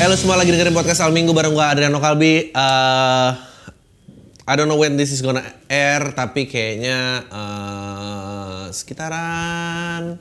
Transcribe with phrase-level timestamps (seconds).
[0.00, 2.48] Halo semua lagi dengerin podcast Al Minggu bareng gue Adriano Kalbi.
[2.56, 3.36] Uh,
[4.48, 10.16] I don't know when this is gonna air, tapi kayaknya uh, sekitaran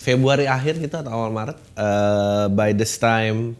[0.00, 1.60] Februari akhir gitu atau awal Maret.
[1.76, 3.52] Uh, by this time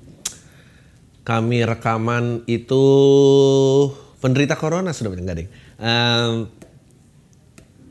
[1.21, 2.85] kami rekaman itu
[4.25, 5.49] penderita corona sudah banyak gading.
[5.77, 6.49] Um,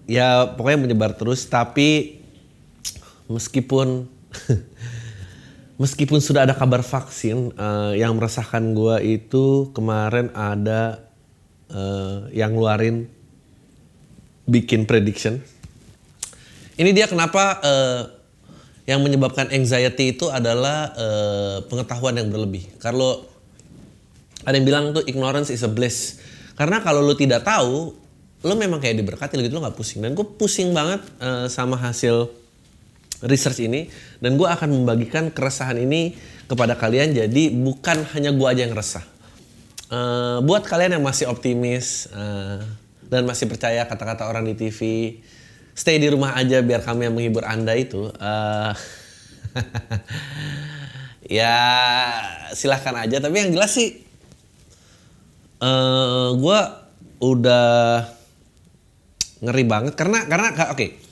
[0.10, 2.26] ya pokoknya menyebar terus, tapi
[3.30, 4.10] meskipun
[5.78, 11.06] Meskipun sudah ada kabar vaksin, uh, yang meresahkan gue itu kemarin ada
[11.70, 13.06] uh, yang ngeluarin
[14.50, 15.38] bikin prediction.
[16.82, 18.02] Ini dia kenapa uh,
[18.90, 22.66] yang menyebabkan anxiety itu adalah uh, pengetahuan yang berlebih.
[22.82, 23.30] Kalau
[24.48, 26.24] ada yang bilang tuh ignorance is a bliss.
[26.58, 27.94] Karena kalau lo tidak tahu,
[28.42, 30.02] lo memang kayak diberkati gitu lo nggak pusing.
[30.02, 32.34] Dan gue pusing banget uh, sama hasil
[33.26, 33.90] research ini
[34.22, 36.14] dan gue akan membagikan keresahan ini
[36.46, 37.14] kepada kalian.
[37.14, 39.06] Jadi bukan hanya gue aja yang resah.
[39.88, 42.60] Uh, buat kalian yang masih optimis uh,
[43.08, 44.80] dan masih percaya kata-kata orang di TV
[45.72, 48.74] stay di rumah aja biar kami yang menghibur anda itu uh,
[51.40, 51.56] ya
[52.52, 53.24] silahkan aja.
[53.24, 54.04] Tapi yang jelas sih
[55.64, 56.60] uh, gue
[57.24, 58.06] udah
[59.40, 59.94] ngeri banget.
[59.96, 61.07] Karena karena oke okay,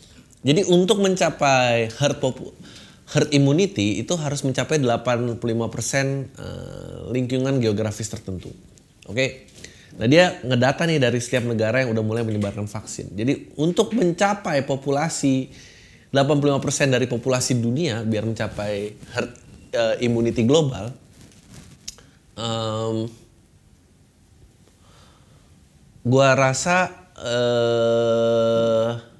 [0.45, 2.21] jadi untuk mencapai herd
[3.09, 5.41] herd immunity itu harus mencapai 85%
[7.09, 8.53] lingkungan geografis tertentu.
[9.09, 9.17] Oke.
[9.17, 9.29] Okay?
[9.95, 13.15] Nah, dia ngedata nih dari setiap negara yang udah mulai menyebarkan vaksin.
[13.15, 15.49] Jadi untuk mencapai populasi
[16.11, 19.31] 85% dari populasi dunia biar mencapai herd
[19.75, 20.91] uh, immunity global
[22.39, 23.07] um,
[26.03, 29.14] gua rasa uh,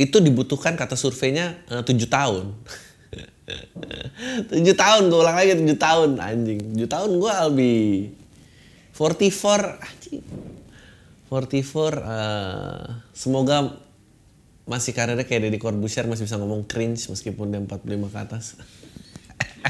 [0.00, 2.56] itu dibutuhkan kata surveinya eh, tujuh tahun.
[4.46, 6.70] Tujuh tahun gue ulang lagi tujuh tahun anjing.
[6.70, 7.78] Tujuh tahun gue albi
[8.94, 10.22] 44 anjing.
[11.26, 13.74] 44 uh, semoga
[14.70, 18.54] masih karirnya kayak Deddy Corbuzier masih bisa ngomong cringe meskipun dia 45 ke atas.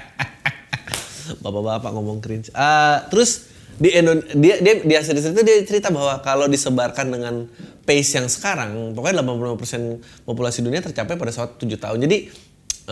[1.44, 2.52] Bapak-bapak ngomong cringe.
[2.52, 3.48] Uh, terus
[3.80, 7.48] di Indonesia dia dia di hasil itu dia cerita bahwa kalau disebarkan dengan
[7.88, 11.98] pace yang sekarang pokoknya 85% populasi dunia tercapai pada saat 7 tahun.
[12.04, 12.28] Jadi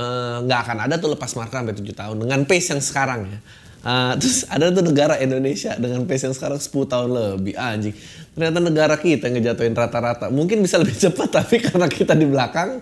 [0.00, 2.16] eh, nggak uh, akan ada tuh lepas marka sampai 7 tahun.
[2.24, 3.40] Dengan pace yang sekarang ya.
[3.78, 7.54] Uh, terus ada tuh negara Indonesia dengan pace yang sekarang 10 tahun lebih.
[7.54, 7.94] Anjing.
[8.32, 10.32] Ternyata negara kita ngejatuhin rata-rata.
[10.32, 12.80] Mungkin bisa lebih cepat tapi karena kita di belakang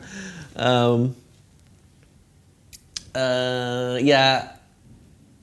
[0.54, 1.10] um,
[3.18, 4.56] uh, ya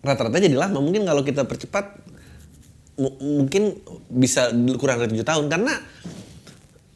[0.04, 2.03] rata-rata jadi mungkin kalau kita percepat
[2.98, 5.74] mungkin bisa kurang dari tujuh tahun karena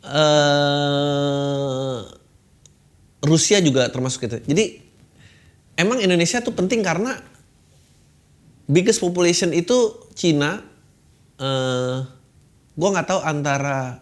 [0.06, 1.98] uh,
[3.26, 4.38] Rusia juga termasuk itu.
[4.46, 4.66] Jadi
[5.76, 7.18] emang Indonesia tuh penting karena
[8.70, 10.62] biggest population itu Cina.
[11.38, 12.02] Uh,
[12.78, 14.02] gue nggak tahu antara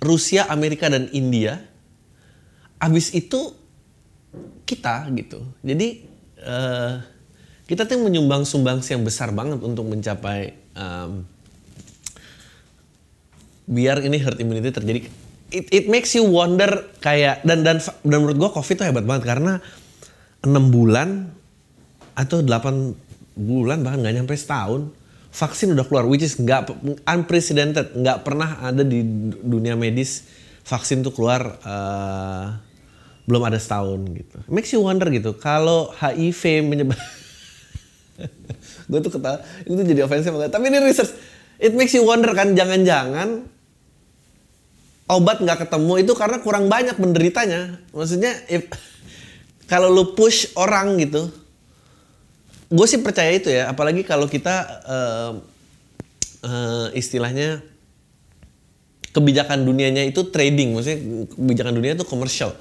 [0.00, 1.60] Rusia, Amerika dan India.
[2.80, 3.54] Abis itu
[4.64, 5.44] kita gitu.
[5.60, 6.08] Jadi
[6.42, 7.11] uh,
[7.72, 11.24] kita tuh menyumbang sumbangsi yang besar banget untuk mencapai um,
[13.64, 15.08] biar ini herd immunity terjadi.
[15.48, 16.68] It, it makes you wonder
[17.00, 19.64] kayak dan dan dan menurut gua covid tuh hebat banget karena
[20.44, 21.32] enam bulan
[22.12, 24.92] atau 8 bulan bahkan nggak nyampe setahun
[25.32, 26.68] vaksin udah keluar which is nggak
[27.08, 27.96] unprecedented.
[27.96, 29.00] Nggak pernah ada di
[29.40, 30.28] dunia medis
[30.60, 32.52] vaksin tuh keluar uh,
[33.24, 34.44] belum ada setahun gitu.
[34.52, 37.00] Makes you wonder gitu kalau HIV menyebar
[38.90, 41.12] gue tuh ketawa itu jadi ofensif banget tapi ini research
[41.62, 43.46] it makes you wonder kan jangan-jangan
[45.12, 47.80] obat nggak ketemu itu karena kurang banyak penderitanya.
[47.92, 48.68] Maksudnya if,
[49.70, 51.28] kalau lu push orang gitu,
[52.72, 53.68] gue sih percaya itu ya.
[53.68, 54.54] Apalagi kalau kita
[54.88, 55.30] uh,
[56.46, 57.60] uh, istilahnya
[59.12, 62.56] kebijakan dunianya itu trading, maksudnya kebijakan dunia itu komersial.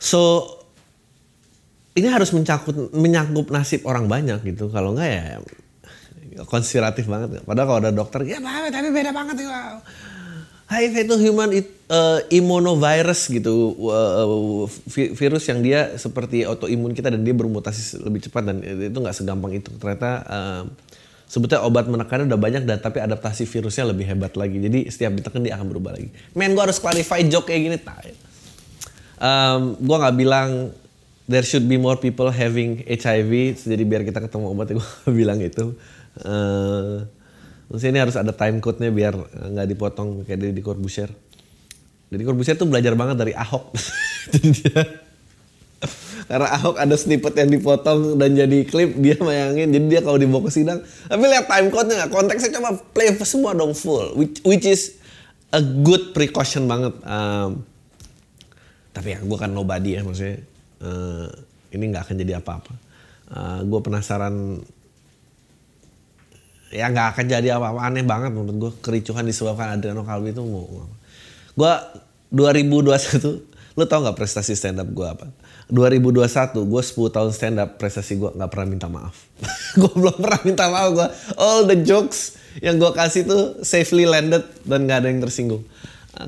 [0.00, 0.48] So
[1.96, 4.68] ini harus mencangkut menyangkut nasib orang banyak gitu.
[4.68, 5.24] Kalau enggak ya
[6.44, 7.40] konspiratif banget.
[7.48, 8.36] Padahal kalau ada dokter, ya
[8.68, 9.80] tapi beda banget ya
[10.66, 13.78] HIV itu human uh, immunovirus gitu.
[13.78, 19.14] Uh, virus yang dia seperti autoimun kita dan dia bermutasi lebih cepat dan itu nggak
[19.14, 19.70] segampang itu.
[19.78, 20.62] Ternyata uh,
[21.30, 24.58] sebetulnya obat menekannya udah banyak dan tapi adaptasi virusnya lebih hebat lagi.
[24.58, 26.10] Jadi setiap ditekan dia akan berubah lagi.
[26.34, 27.78] Men gue harus clarify joke kayak gini.
[29.22, 30.74] Um, gue nggak bilang
[31.26, 34.88] there should be more people having HIV jadi biar kita ketemu obat gue
[35.18, 35.74] bilang itu.
[36.22, 37.04] Uh,
[37.70, 39.18] ini harus ada time code-nya biar
[39.52, 41.10] nggak dipotong kayak di Corbusier
[42.06, 43.74] jadi Corbusier tuh belajar banget dari Ahok.
[46.30, 50.50] karena Ahok ada snippet yang dipotong dan jadi klip dia mayangin jadi dia kalau dibawa
[50.50, 54.98] ke sidang tapi lihat time code-nya konteksnya coba play semua dong full which, which is
[55.54, 56.90] a good precaution banget.
[57.06, 57.62] Um,
[58.90, 60.42] tapi ya gue kan nobody ya maksudnya
[60.82, 61.28] uh,
[61.72, 62.72] ini nggak akan jadi apa-apa
[63.32, 64.60] uh, gue penasaran
[66.74, 70.66] ya nggak akan jadi apa-apa aneh banget menurut gue kericuhan disebabkan Adriano Calvi itu mau
[71.56, 71.72] Gue
[72.36, 75.32] 2021, lu tau gak prestasi stand up gue apa?
[75.72, 76.28] 2021
[76.68, 79.16] gue 10 tahun stand up prestasi gue gak pernah minta maaf.
[79.80, 81.08] gue belum pernah minta maaf gue.
[81.40, 85.64] All the jokes yang gue kasih tuh safely landed dan gak ada yang tersinggung.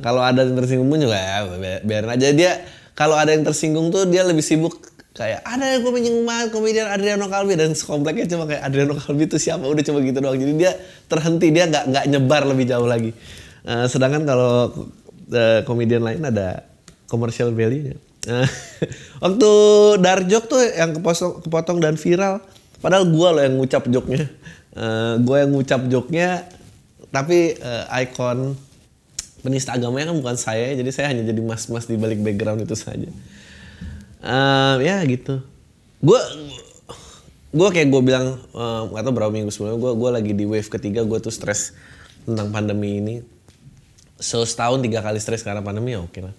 [0.00, 1.44] Kalau ada yang tersinggung pun juga ya
[1.84, 2.52] biarin aja dia.
[2.98, 6.86] Kalau ada yang tersinggung tuh dia lebih sibuk kayak ada yang gue menyinggung banget komedian
[6.90, 10.54] Adriano Calvi dan sekompleknya cuma kayak Adriano Calvi itu siapa udah cuma gitu doang jadi
[10.54, 10.72] dia
[11.10, 13.10] terhenti dia nggak nggak nyebar lebih jauh lagi
[13.66, 14.70] uh, sedangkan kalau
[15.32, 16.68] uh, komedian lain ada
[17.08, 17.96] commercial value-nya.
[18.28, 18.48] Uh,
[19.24, 19.50] waktu
[20.04, 22.44] Darjok tuh yang kepotong, kepotong dan viral,
[22.84, 24.28] padahal gue loh yang ngucap joknya.
[24.76, 26.46] Uh, eh, gue yang ngucap joknya,
[27.10, 28.54] tapi uh, ikon
[29.40, 33.10] penista agamanya kan bukan saya, jadi saya hanya jadi mas-mas di balik background itu saja.
[34.18, 35.42] Uh, ya gitu.
[36.02, 36.20] Gue
[37.48, 40.68] gue kayak gue bilang nggak uh, tahu berapa minggu sebelumnya gue gue lagi di wave
[40.68, 41.72] ketiga gue tuh stres
[42.28, 43.14] tentang pandemi ini
[44.20, 46.34] so setahun tiga kali stres karena pandemi ya oke lah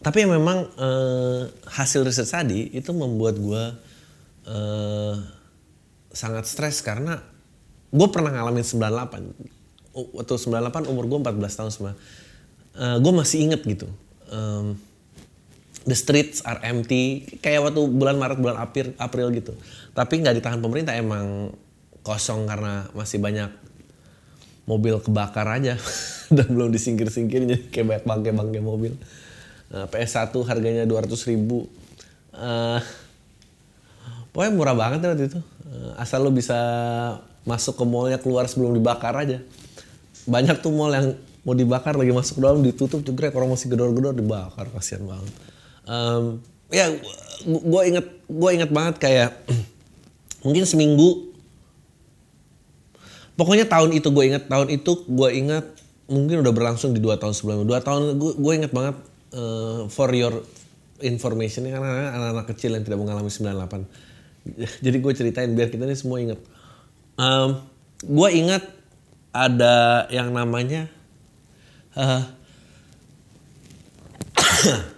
[0.00, 3.64] tapi yang memang uh, hasil riset tadi itu membuat gue
[4.48, 5.14] uh,
[6.16, 7.20] sangat stres karena
[7.92, 9.55] gue pernah ngalamin 98
[9.96, 11.92] waktu 98 umur gue 14 tahun semua
[12.76, 13.88] uh, gue masih inget gitu
[14.28, 14.76] um,
[15.88, 19.56] the streets are empty kayak waktu bulan Maret bulan April April gitu
[19.96, 21.56] tapi nggak ditahan pemerintah emang
[22.04, 23.50] kosong karena masih banyak
[24.66, 25.78] mobil kebakar aja
[26.36, 28.92] dan belum disingkir-singkir jadi kayak banyak bangke-bangke mobil.
[29.70, 31.70] Nah, PS1 harganya 200 ribu.
[32.34, 32.82] Uh,
[34.34, 35.40] pokoknya murah banget waktu itu.
[35.98, 36.58] Asal lo bisa
[37.46, 39.42] masuk ke mallnya keluar sebelum dibakar aja.
[40.26, 41.14] Banyak tuh mall yang
[41.46, 45.34] mau dibakar lagi masuk dalam ditutup juga orang masih gedor-gedor dibakar kasihan banget.
[45.86, 46.42] Um,
[46.74, 46.90] ya
[47.46, 49.30] gue inget gue inget banget kayak
[50.44, 51.30] mungkin seminggu.
[53.36, 55.64] Pokoknya tahun itu gue ingat tahun itu gue ingat
[56.08, 57.66] mungkin udah berlangsung di dua tahun sebelumnya.
[57.68, 58.96] Dua tahun gue ingat banget
[59.36, 60.42] uh, for your
[61.04, 63.84] information karena anak-anak kecil yang tidak mengalami 98
[64.84, 66.40] jadi gue ceritain biar kita ini semua ingat
[67.20, 67.60] um,
[68.00, 68.62] gue ingat
[69.36, 70.88] ada yang namanya
[71.92, 72.24] uh,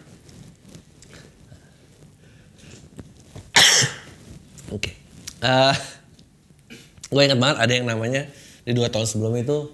[4.69, 4.93] Oke.
[4.93, 4.95] Okay.
[5.41, 5.73] Uh,
[7.09, 8.29] gue ingat banget ada yang namanya
[8.69, 9.71] di dua tahun sebelum itu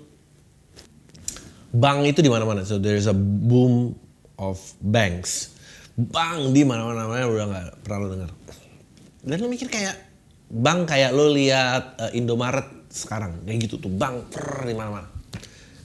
[1.74, 2.62] bank itu di mana-mana.
[2.62, 3.98] So there is a boom
[4.38, 5.56] of banks.
[5.98, 8.30] Bank di mana-mana namanya udah nggak pernah dengar.
[9.24, 9.96] Dan lo mikir kayak
[10.54, 15.10] bank kayak lo lihat uh, Indomaret sekarang kayak gitu tuh bank per di mana-mana.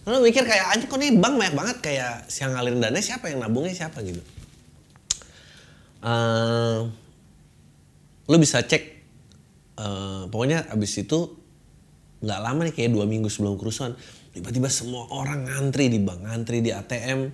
[0.05, 3.41] Lo mikir kayak aja kok nih bank banyak banget kayak siang ngalirin dana siapa yang
[3.41, 4.21] nabungnya siapa gitu.
[5.99, 6.88] Uh,
[8.29, 8.83] lo bisa cek
[9.81, 11.33] uh, pokoknya abis itu
[12.21, 13.97] nggak lama nih kayak dua minggu sebelum kerusuhan
[14.35, 17.33] tiba-tiba semua orang ngantri di bank ngantri di ATM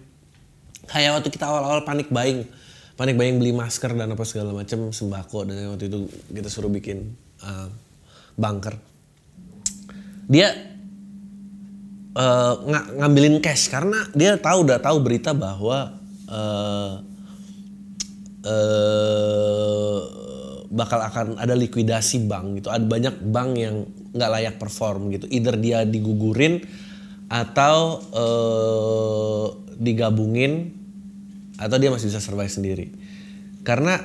[0.88, 2.48] kayak waktu kita awal-awal panik buying
[2.96, 7.18] panik buying beli masker dan apa segala macam sembako dan waktu itu kita suruh bikin
[7.46, 7.70] uh,
[8.36, 8.76] bunker
[10.26, 10.50] dia
[12.18, 15.94] uh, ng ngambilin cash karena dia tahu udah tahu berita bahwa
[16.28, 16.94] uh,
[18.42, 20.02] uh,
[20.74, 23.86] bakal akan ada likuidasi bank gitu ada banyak bank yang
[24.16, 25.28] nggak layak perform gitu.
[25.28, 26.64] Either dia digugurin
[27.28, 30.72] atau uh, digabungin
[31.60, 32.88] atau dia masih bisa survive sendiri.
[33.68, 34.00] Karena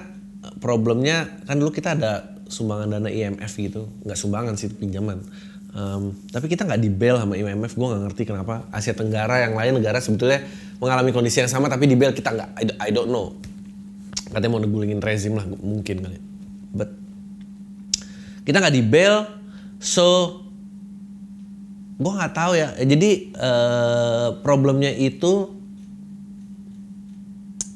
[0.58, 5.22] problemnya kan dulu kita ada sumbangan dana IMF gitu, nggak sumbangan sih pinjaman.
[5.70, 9.54] Um, tapi kita nggak di bail sama IMF, gue nggak ngerti kenapa Asia Tenggara yang
[9.54, 10.42] lain negara sebetulnya
[10.82, 13.38] mengalami kondisi yang sama tapi di bail kita nggak, I, I don't know.
[14.34, 16.18] Katanya mau negulingin rezim lah mungkin kali.
[16.74, 16.90] But
[18.42, 19.40] kita nggak di bail,
[19.80, 20.36] So
[21.96, 22.76] gue nggak tahu ya.
[22.76, 25.56] Jadi uh, problemnya itu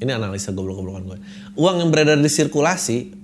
[0.05, 1.19] ini analisa goblok-goblokan gue
[1.57, 3.24] uang yang beredar di sirkulasi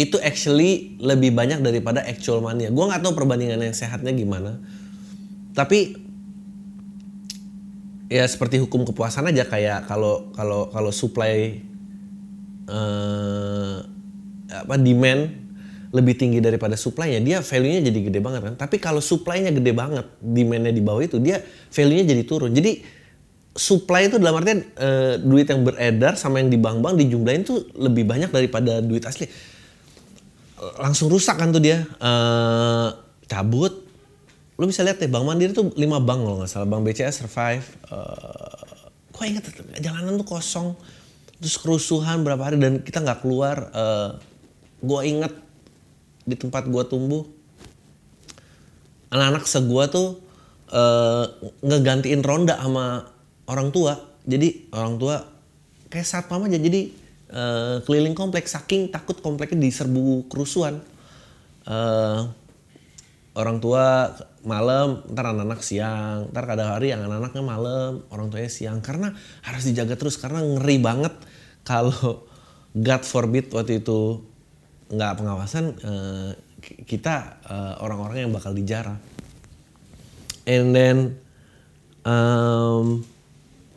[0.00, 4.56] itu actually lebih banyak daripada actual money gue nggak tahu perbandingan yang sehatnya gimana
[5.52, 6.00] tapi
[8.08, 11.60] ya seperti hukum kepuasan aja kayak kalau kalau kalau supply
[12.64, 13.76] eh,
[14.50, 15.40] apa demand
[15.90, 18.54] lebih tinggi daripada supply-nya, dia value-nya jadi gede banget kan.
[18.54, 21.42] Tapi kalau supply-nya gede banget, demand-nya di bawah itu, dia
[21.74, 22.54] value-nya jadi turun.
[22.54, 22.78] Jadi
[23.50, 28.06] supply itu dalam artian uh, duit yang beredar sama yang di bank-bank dijumlahin tuh lebih
[28.06, 29.26] banyak daripada duit asli.
[30.80, 31.84] Langsung rusak kan tuh dia.
[31.98, 32.92] Uh,
[33.26, 33.72] cabut.
[34.60, 36.68] Lu bisa lihat deh, Bank Mandiri tuh 5 bank loh nggak salah.
[36.68, 37.64] Bank BCA survive.
[37.88, 38.84] Uh,
[39.16, 39.48] gua inget
[39.80, 40.76] jalanan tuh kosong.
[41.40, 43.72] Terus kerusuhan berapa hari dan kita nggak keluar.
[43.72, 44.20] Uh,
[44.84, 45.32] gua inget
[46.28, 47.24] di tempat gua tumbuh
[49.10, 50.22] anak-anak segua tuh
[50.70, 51.26] uh,
[51.60, 53.10] ngegantiin ronda sama
[53.50, 55.26] orang tua jadi orang tua
[55.90, 56.94] kayak satpam aja jadi
[57.32, 60.82] uh, keliling kompleks saking takut kompleknya diserbu kerusuhan.
[61.64, 62.30] Uh,
[63.38, 64.10] orang tua
[64.42, 68.78] malam ntar anak-anak siang ntar kadang hari yang anak-anaknya malam orang tuanya siang.
[68.82, 69.14] Karena
[69.46, 71.14] harus dijaga terus karena ngeri banget
[71.62, 72.26] kalau
[72.74, 74.22] God forbid waktu itu
[74.90, 78.98] nggak pengawasan uh, kita uh, orang-orang yang bakal dijarah.
[80.50, 80.96] And then
[82.02, 83.06] um,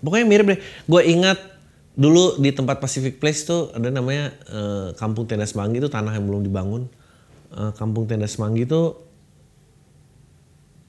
[0.01, 0.60] pokoknya mirip deh.
[0.89, 1.52] Gue ingat
[1.93, 6.25] dulu di tempat Pacific Place tuh ada namanya uh, Kampung Tenda Semanggi itu tanah yang
[6.25, 6.89] belum dibangun.
[7.53, 8.97] Uh, Kampung Tenda Semanggi itu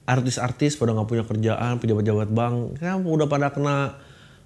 [0.05, 2.55] artis-artis pada nggak punya kerjaan pejabat-pejabat bank.
[2.81, 3.97] Kan udah pada kena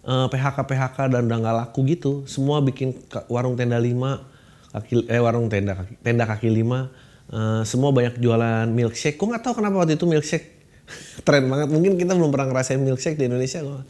[0.03, 2.23] uh, PHK PHK dan udah nggak laku gitu.
[2.27, 2.95] Semua bikin
[3.31, 4.23] warung tenda lima
[4.69, 6.91] kaki eh warung tenda kaki tenda kaki lima.
[7.29, 9.15] Uh, semua banyak jualan milkshake.
[9.15, 10.47] Gue nggak tahu kenapa waktu itu milkshake
[11.27, 11.71] tren banget.
[11.71, 13.85] Mungkin kita belum pernah ngerasain milkshake di Indonesia gua.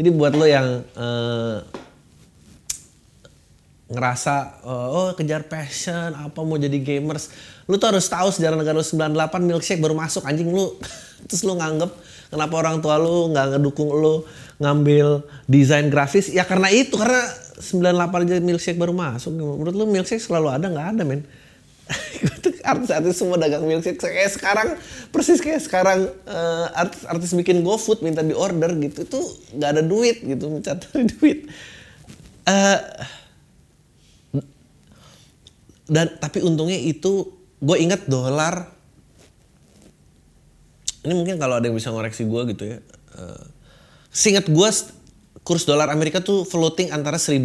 [0.00, 1.60] jadi buat lo yang uh,
[3.90, 7.34] ngerasa uh, oh kejar passion apa mau jadi gamers.
[7.66, 10.78] Lu tuh harus tahu sejarah negara 98 milkshake baru masuk anjing lu.
[11.28, 11.90] Terus lu nganggep
[12.30, 14.22] kenapa orang tua lu nggak ngedukung lu
[14.62, 16.30] ngambil desain grafis?
[16.30, 17.26] Ya karena itu karena
[17.58, 19.34] 98 aja milkshake baru masuk.
[19.34, 21.26] Menurut lu milkshake selalu ada nggak ada men?
[22.70, 23.98] artis-artis semua dagang milkshake.
[23.98, 24.68] Kayak sekarang
[25.10, 29.20] persis kayak sekarang uh, artis-artis bikin GoFood minta di order gitu itu
[29.58, 31.50] nggak ada duit gitu mencari duit.
[32.46, 32.78] Uh,
[35.90, 38.70] dan tapi untungnya itu gue ingat dolar
[41.02, 42.78] ini mungkin kalau ada yang bisa ngoreksi gue gitu ya
[43.18, 43.44] uh,
[44.14, 44.68] singkat gue
[45.40, 47.40] kurs dolar Amerika tuh floating antara 1800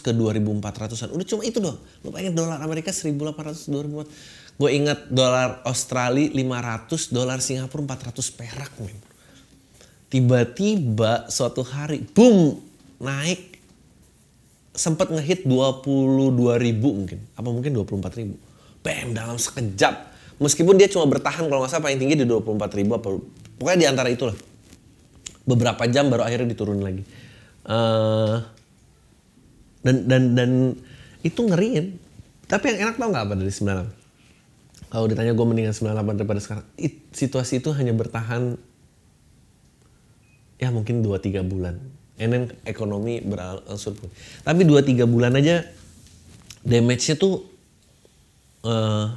[0.00, 1.12] ke 2400-an.
[1.12, 1.76] Udah cuma itu doang.
[2.00, 4.56] Lu pengen dolar Amerika 1800 2400.
[4.56, 8.72] Gue ingat dolar Australia 500, dolar Singapura 400 perak.
[10.10, 12.58] Tiba-tiba suatu hari, boom,
[12.98, 13.59] naik
[14.74, 17.20] sempat ngehit 22 ribu mungkin.
[17.34, 18.34] Apa mungkin 24 ribu.
[18.80, 20.12] Bam, dalam sekejap.
[20.40, 22.96] Meskipun dia cuma bertahan kalau nggak salah paling tinggi di 24 ribu.
[22.96, 23.08] Apa,
[23.60, 24.32] pokoknya di antara itulah
[25.44, 27.02] beberapa jam baru akhirnya diturun lagi
[27.66, 28.38] uh,
[29.82, 30.50] dan dan dan
[31.26, 31.98] itu ngeriin
[32.46, 36.66] tapi yang enak tau nggak apa dari 96 kalau ditanya gue mendingan 98 daripada sekarang
[36.78, 38.58] it, situasi itu hanya bertahan
[40.60, 41.80] ya mungkin 2-3 bulan
[42.28, 43.96] then ekonomi berangsur
[44.44, 45.64] tapi 2-3 bulan aja
[46.60, 47.48] damage-nya tuh
[48.64, 49.08] uh,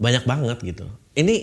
[0.00, 0.86] banyak banget gitu.
[1.12, 1.36] Ini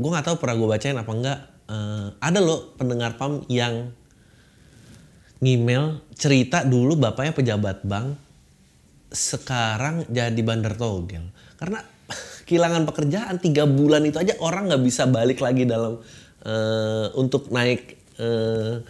[0.00, 1.38] gue nggak tahu pernah gue bacain apa enggak.
[1.70, 3.94] Uh, ada loh pendengar PAM yang
[5.38, 8.18] ngemail cerita dulu bapaknya pejabat bank
[9.14, 11.30] sekarang jadi bandar togel.
[11.60, 11.84] Karena
[12.48, 16.00] kehilangan pekerjaan tiga bulan itu aja orang nggak bisa balik lagi dalam
[16.42, 18.82] uh, untuk naik uh,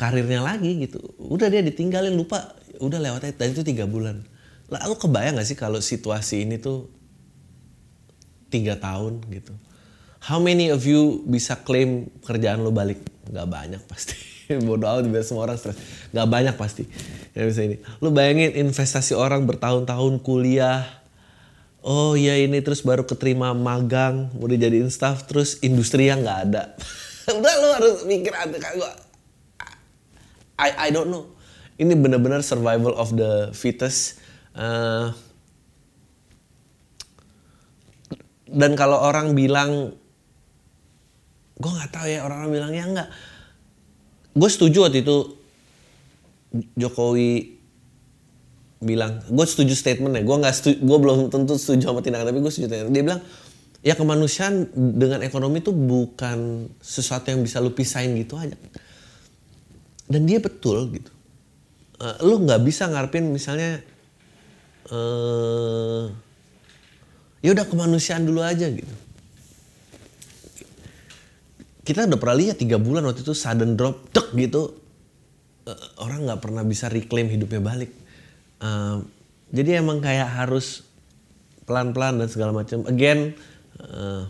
[0.00, 4.24] karirnya lagi gitu udah dia ditinggalin lupa udah lewat dan itu tiga bulan
[4.72, 6.88] lalu kebayang gak sih kalau situasi ini tuh
[8.48, 9.52] tiga tahun gitu
[10.20, 13.00] how many of you bisa klaim kerjaan lo balik?
[13.32, 14.16] Gak banyak pasti.
[14.66, 15.80] Bodoh amat biar semua orang stres.
[16.12, 16.84] Gak banyak pasti.
[17.32, 17.80] Ya bisa ini.
[18.04, 20.84] Lo bayangin investasi orang bertahun-tahun kuliah.
[21.80, 26.62] Oh iya ini terus baru keterima magang, mau dijadiin staff, terus industri yang gak ada.
[27.40, 28.92] Udah lo harus mikir ada kayak gue.
[30.60, 31.32] I I don't know.
[31.80, 34.20] Ini benar-benar survival of the fittest.
[34.52, 35.16] Uh,
[38.50, 39.94] dan kalau orang bilang
[41.60, 43.08] gue nggak tahu ya orang-orang bilang ya enggak
[44.34, 45.38] gue setuju waktu itu
[46.74, 47.60] Jokowi
[48.80, 52.52] bilang gue setuju statement ya gue nggak gue belum tentu setuju sama tindakan tapi gue
[52.52, 53.20] setuju dia bilang
[53.84, 58.56] ya kemanusiaan dengan ekonomi itu bukan sesuatu yang bisa lu pisahin gitu aja
[60.10, 61.10] dan dia betul gitu.
[62.02, 63.78] Uh, lu nggak bisa ngarepin misalnya
[64.90, 66.10] uh,
[67.38, 68.94] ya udah kemanusiaan dulu aja gitu.
[71.86, 74.74] Kita udah pernah lihat tiga bulan waktu itu sudden drop tek gitu.
[75.62, 77.94] Uh, orang nggak pernah bisa reclaim hidupnya balik.
[78.58, 79.06] Uh,
[79.54, 80.82] jadi emang kayak harus
[81.70, 82.82] pelan-pelan dan segala macam.
[82.90, 83.38] Again
[83.78, 84.26] uh,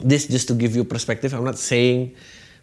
[0.00, 2.16] this just to give you perspective I'm not saying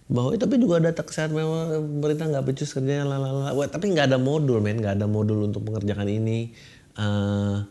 [0.08, 4.64] bahwa tapi juga data kesehatan memang pemerintah nggak becus kerjanya lalala tapi nggak ada modul
[4.64, 4.80] men.
[4.80, 6.56] Nggak ada modul untuk mengerjakan ini.
[6.96, 7.68] Uh,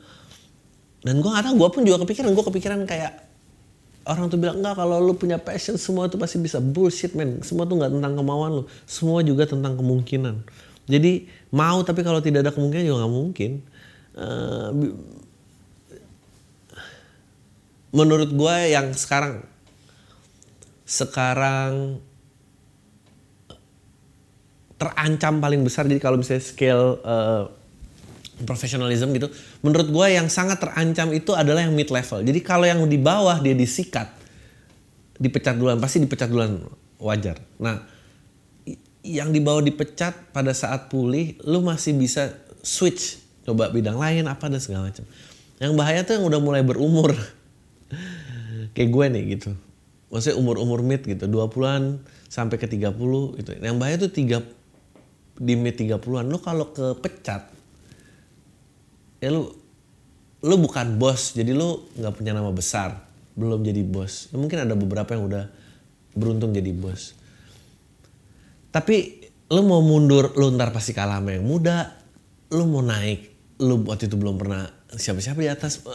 [1.00, 2.30] dan gue nggak tahu gue pun juga kepikiran.
[2.36, 3.12] Gue kepikiran kayak
[4.06, 7.40] orang tuh bilang enggak kalau lu punya passion semua itu pasti bisa bullshit men.
[7.40, 8.62] Semua tuh nggak tentang kemauan lu.
[8.84, 10.44] Semua juga tentang kemungkinan.
[10.86, 11.26] Jadi
[11.56, 13.52] mau tapi kalau tidak ada kemungkinan juga nggak mungkin.
[14.16, 14.68] Uh,
[17.96, 19.40] menurut gue yang sekarang
[20.84, 21.98] sekarang
[24.76, 25.88] terancam paling besar.
[25.88, 27.44] Jadi kalau misalnya scale uh,
[28.44, 29.32] profesionalism gitu
[29.64, 32.20] menurut gue yang sangat terancam itu adalah yang mid level.
[32.20, 34.12] Jadi kalau yang di bawah dia disikat
[35.16, 36.60] dipecat duluan pasti dipecat duluan
[37.00, 37.40] wajar.
[37.56, 37.80] Nah
[39.00, 44.52] yang di bawah dipecat pada saat pulih lu masih bisa switch coba bidang lain apa
[44.52, 45.06] dan segala macam.
[45.56, 47.16] Yang bahaya tuh yang udah mulai berumur.
[48.76, 49.50] Kayak gue nih gitu.
[50.12, 52.92] Maksudnya umur-umur mid gitu 20-an sampai ke 30
[53.40, 53.50] gitu.
[53.56, 54.44] Yang bahaya tuh tiga
[55.36, 57.52] di mid 30-an lu kalau kepecat
[59.20, 59.48] ya lu
[60.44, 64.32] lu bukan bos jadi lu nggak punya nama besar belum jadi bos.
[64.32, 65.44] Ya, mungkin ada beberapa yang udah
[66.16, 67.12] beruntung jadi bos.
[68.72, 71.94] Tapi lu mau mundur lu ntar pasti kalah sama yang muda
[72.50, 73.30] lu mau naik
[73.62, 75.86] lu waktu itu belum pernah siapa-siapa di atas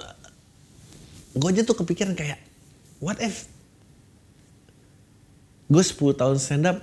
[1.36, 2.40] gue aja tuh kepikiran kayak
[3.04, 3.52] what if
[5.68, 6.80] gue 10 tahun stand up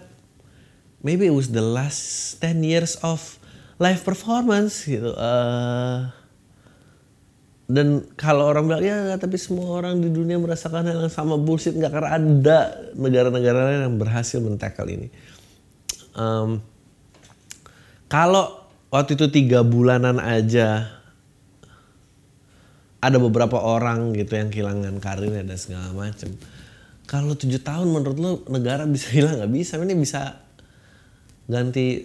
[1.03, 3.39] maybe it was the last 10 years of
[3.79, 5.15] live performance gitu.
[5.15, 6.11] Uh,
[7.69, 11.77] dan kalau orang bilang ya tapi semua orang di dunia merasakan hal yang sama bullshit
[11.77, 12.59] nggak karena ada
[12.97, 15.09] negara-negara lain yang berhasil mentekel ini.
[16.17, 16.65] Um,
[18.09, 20.99] kalau waktu itu tiga bulanan aja
[22.99, 26.35] ada beberapa orang gitu yang kehilangan karirnya dan segala macam.
[27.05, 29.77] Kalau tujuh tahun menurut lo negara bisa hilang nggak bisa?
[29.77, 30.48] Ini bisa
[31.49, 32.05] ganti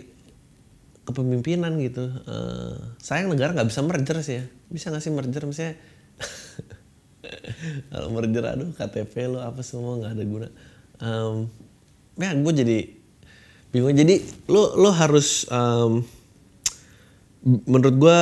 [1.04, 2.08] kepemimpinan gitu.
[2.24, 4.46] Uh, sayang negara nggak bisa merger sih ya.
[4.72, 5.76] Bisa nggak sih merger misalnya?
[7.92, 10.48] Kalau merger aduh KTP lo apa semua nggak ada guna.
[11.04, 11.52] Um,
[12.16, 12.80] ya gue jadi
[13.76, 13.96] bingung.
[14.00, 16.00] Jadi lo lo harus um,
[17.44, 18.18] menurut gue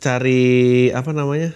[0.00, 1.52] cari apa namanya?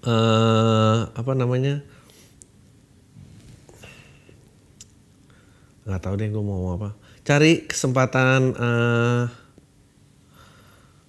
[0.00, 1.84] Uh, apa namanya?
[5.84, 6.92] Nggak tahu deh gue mau apa.
[7.24, 9.24] Cari kesempatan uh,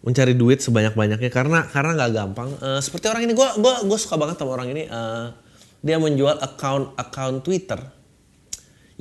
[0.01, 2.49] mencari duit sebanyak banyaknya karena karena nggak gampang.
[2.59, 4.83] Uh, seperti orang ini gue gue gue suka banget sama orang ini.
[4.87, 5.35] Uh,
[5.81, 7.79] dia menjual account account Twitter.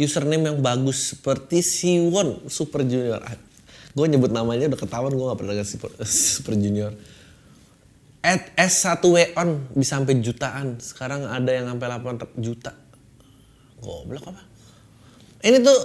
[0.01, 3.21] Username yang bagus seperti Siwon Super Junior.
[3.93, 6.97] Gue nyebut namanya udah ketahuan gue gak pernah dengar super, super Junior.
[8.21, 9.01] At S1
[9.37, 10.81] on bisa sampai jutaan.
[10.81, 12.73] Sekarang ada yang sampai 8 juta.
[13.81, 14.50] Goblok apa
[15.45, 15.81] ini tuh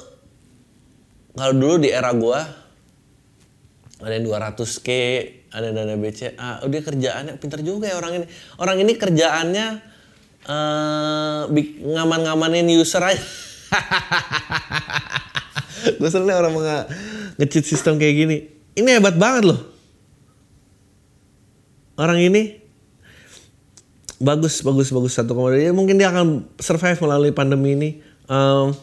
[1.35, 2.65] kalau dulu di era gua
[3.95, 4.89] ada yang 200k,
[5.55, 8.25] ada dana BCA, oh dia kerjaannya pintar juga ya orang ini.
[8.59, 9.67] Orang ini kerjaannya
[10.51, 11.47] uh,
[11.95, 13.17] ngaman-ngamanin user aja.
[15.99, 16.77] gue seneng orang nge
[17.39, 18.37] nge sistem kayak gini.
[18.75, 19.59] Ini hebat banget loh.
[21.95, 22.59] Orang ini
[24.19, 25.71] bagus, bagus, bagus satu komoditas.
[25.71, 27.89] Mungkin dia akan survive melalui pandemi ini.
[28.27, 28.75] Um,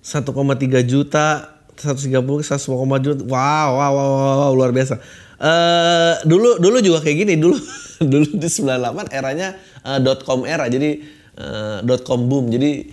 [0.00, 3.22] 1,3 juta 130 1,5 juta.
[3.24, 5.00] Wow wow wow, wow luar biasa.
[5.40, 7.34] Uh, dulu dulu juga kayak gini.
[7.40, 7.56] Dulu
[8.12, 10.68] dulu di 98 eranya uh, .com era.
[10.68, 11.00] Jadi
[11.40, 12.52] uh, .com boom.
[12.52, 12.92] Jadi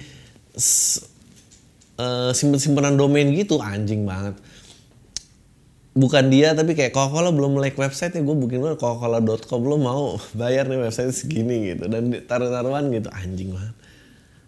[1.99, 4.39] uh, simpen-simpenan domain gitu anjing banget.
[5.97, 10.03] Bukan dia tapi kayak Coca-Cola belum like website nya gue bikin Coca-Cola.com lo mau
[10.39, 11.91] bayar nih website segini gitu.
[11.91, 13.75] Dan taruh-taruhan gitu anjing banget.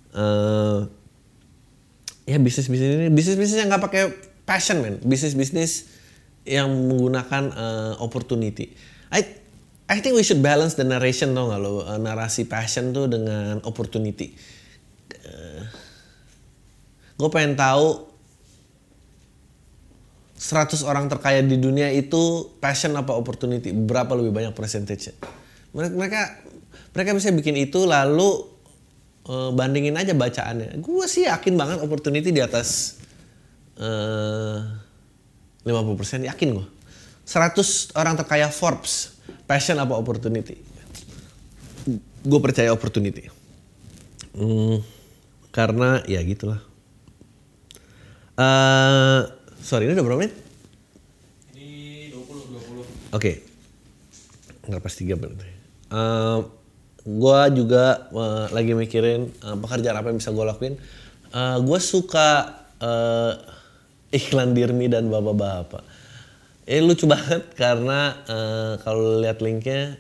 [0.10, 0.90] Uh,
[2.30, 4.04] ya bisnis bisnis ini bisnis bisnis yang nggak pakai
[4.46, 5.90] passion man bisnis bisnis
[6.46, 8.74] yang menggunakan uh, opportunity.
[9.10, 9.26] I
[9.90, 11.82] I think we should balance the narration tau gak lo?
[11.82, 14.34] Uh, narasi passion tuh dengan opportunity.
[15.26, 15.62] Uh,
[17.20, 18.08] gue pengen tahu
[20.40, 23.76] 100 orang terkaya di dunia itu passion apa opportunity?
[23.76, 25.14] Berapa lebih banyak percentage
[25.74, 26.42] mereka
[26.94, 28.46] mereka bisa bikin itu lalu
[29.30, 30.82] eh, bandingin aja bacaannya.
[30.82, 32.98] Gue sih yakin banget opportunity di atas
[33.78, 34.60] eh
[35.64, 36.68] 50% yakin gue.
[37.30, 40.58] 100 orang terkaya Forbes, passion apa opportunity?
[42.26, 43.30] Gue percaya opportunity.
[44.34, 44.82] Hmm,
[45.54, 46.58] karena ya gitulah.
[48.40, 49.22] eh
[49.60, 50.34] sorry ini udah berapa menit?
[51.54, 53.14] Ini 20 20.
[53.14, 53.32] Oke.
[54.66, 55.50] Nggak pas tiga berarti.
[55.90, 56.46] Uh,
[57.10, 60.76] gue juga eh, lagi mikirin eh, pekerjaan apa yang bisa gue lakuin.
[61.62, 62.30] gue suka
[62.82, 63.34] eh,
[64.14, 65.84] iklan Dirmi dan bapak-bapak.
[66.70, 69.98] Ini lucu banget karena eh, kalau lihat linknya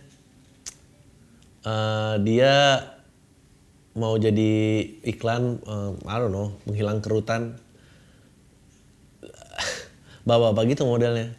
[1.65, 2.56] eh, dia
[3.98, 7.58] mau jadi iklan, eh, I don't know, menghilang kerutan
[10.28, 11.34] bapak-bapak gitu modelnya.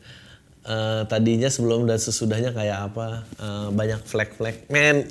[0.60, 5.08] Eh, tadinya sebelum dan sesudahnya kayak apa eh, banyak flag-flag men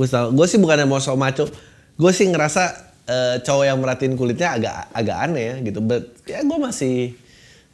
[0.00, 1.44] gue gue sih bukannya mau so maco.
[2.00, 2.62] Gue sih ngerasa
[3.04, 5.84] eh, cowok yang merhatiin kulitnya agak agak aneh ya gitu.
[5.84, 7.12] But ya gue masih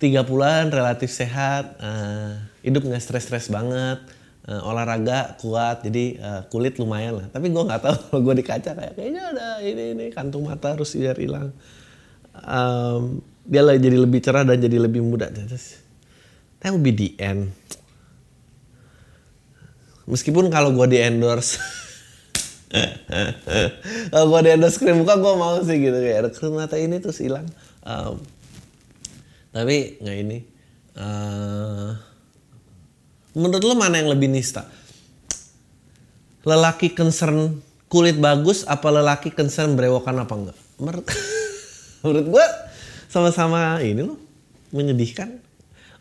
[0.02, 2.34] 30-an relatif sehat eh,
[2.66, 4.02] hidup nggak stres-stres banget
[4.50, 7.26] eh, olahraga kuat jadi eh, kulit lumayan lah.
[7.30, 10.74] Tapi gue nggak tahu kalau gue di kaca kayak kayaknya ada ini ini kantung mata
[10.74, 11.54] harus biar hilang.
[12.36, 15.30] Em, dia lah jadi lebih cerah dan jadi lebih muda.
[15.30, 15.78] Terus
[16.58, 17.54] that would be end.
[20.10, 21.58] Meskipun kalau gue di endorse
[24.10, 25.96] kalau gue di endorse krim muka gue mau sih gitu.
[25.96, 27.46] Kayak ada krim mata ini terus hilang.
[27.86, 28.14] Em,
[29.54, 30.38] tapi nggak ini.
[30.96, 31.90] Eh,
[33.38, 34.66] menurut lo mana yang lebih nista?
[36.46, 40.58] Lelaki concern kulit bagus apa lelaki concern berewokan apa enggak?
[40.82, 41.06] Menurut
[42.04, 42.46] menurut gue
[43.08, 44.18] sama-sama ini loh
[44.74, 45.42] menyedihkan.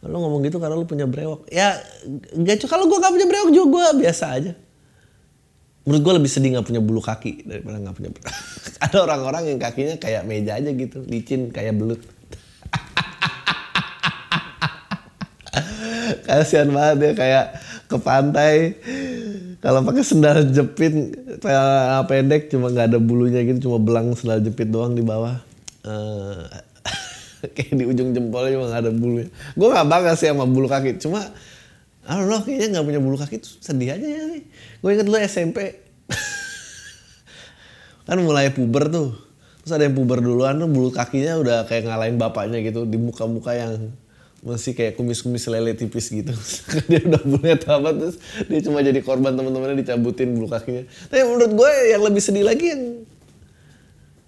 [0.05, 1.49] Lo ngomong gitu karena lo punya brewok.
[1.49, 1.81] Ya
[2.37, 4.53] gak cuy kalau gue gak punya brewok juga gue biasa aja
[5.85, 8.09] menurut gue lebih sedih gak punya bulu kaki daripada gak punya
[8.85, 12.01] ada orang-orang yang kakinya kayak meja aja gitu licin kayak belut.
[16.25, 17.45] Kasihan banget ya kayak
[17.85, 18.73] ke pantai
[19.61, 20.93] kalau pakai sendal jepit
[21.41, 25.41] celana pendek cuma nggak ada bulunya gitu cuma belang sendal jepit doang di bawah.
[25.85, 26.41] Eh,
[27.57, 29.29] kayak di ujung jempolnya cuma nggak ada bulunya.
[29.57, 31.25] Gue nggak bangga sih sama bulu kaki cuma
[32.05, 34.23] I don't know kayaknya nggak punya bulu kaki tuh sedih aja ya.
[34.37, 35.57] Sih gue inget dulu SMP
[38.07, 39.17] kan mulai puber tuh.
[39.65, 43.57] Terus ada yang puber duluan tuh bulu kakinya udah kayak ngalahin bapaknya gitu di muka-muka
[43.57, 43.89] yang
[44.45, 46.29] masih kayak kumis-kumis lele tipis gitu.
[46.89, 50.85] Dia udah bulunya tamat terus dia cuma jadi korban teman-temannya dicabutin bulu kakinya.
[51.09, 53.01] Tapi menurut gue yang lebih sedih lagi yang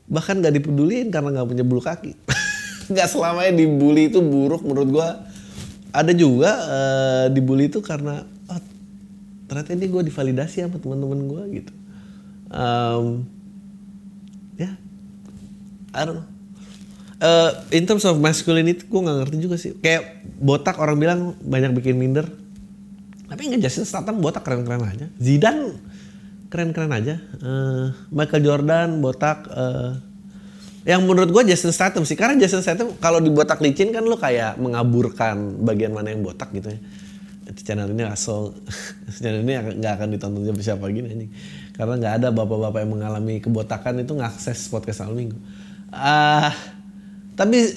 [0.09, 2.17] bahkan gak dipedulin karena nggak punya bulu kaki.
[2.87, 5.07] Nggak selamanya dibully itu buruk menurut gue
[5.97, 8.21] ada juga eh, dibully itu karena
[8.53, 8.61] oh,
[9.49, 11.73] ternyata ini gue divalidasi sama teman-teman gue gitu.
[12.53, 13.05] Em,
[14.61, 14.71] ya
[15.97, 16.27] I don't know.
[17.17, 19.73] Eh, in terms of masculinity gue nggak ngerti juga sih.
[19.81, 22.29] Kayak botak orang bilang banyak bikin minder.
[23.25, 25.09] Tapi nggak Jason Statham botak keren-keren aja.
[25.17, 25.73] Zidane
[26.53, 27.17] keren-keren aja.
[27.17, 29.91] Eh, Michael Jordan botak eh,
[30.87, 32.15] yang menurut gue Jason Statham sih.
[32.15, 36.71] Karena Jason Statham kalau dibotak licin kan lo kayak mengaburkan bagian mana yang botak gitu
[36.71, 36.79] ya.
[37.51, 38.55] Itu channel ini asal
[39.21, 41.31] channel ini nggak akan ditonton siapa siapa gini anjing.
[41.75, 45.35] Karena nggak ada bapak-bapak yang mengalami kebotakan itu ngakses podcast al minggu.
[45.91, 46.55] Ah
[47.35, 47.67] tapi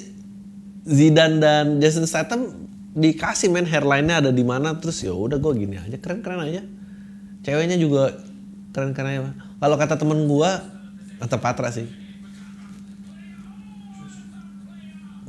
[0.87, 5.83] Zidane dan Jason Statham dikasih main hairline-nya ada di mana terus ya udah gue gini
[5.83, 5.99] aja.
[5.99, 6.62] Keren-keren aja.
[7.42, 8.23] Ceweknya juga
[8.70, 9.20] keren-keren aja
[9.61, 10.51] kalau kata temen gue
[11.20, 11.87] kata Patra sih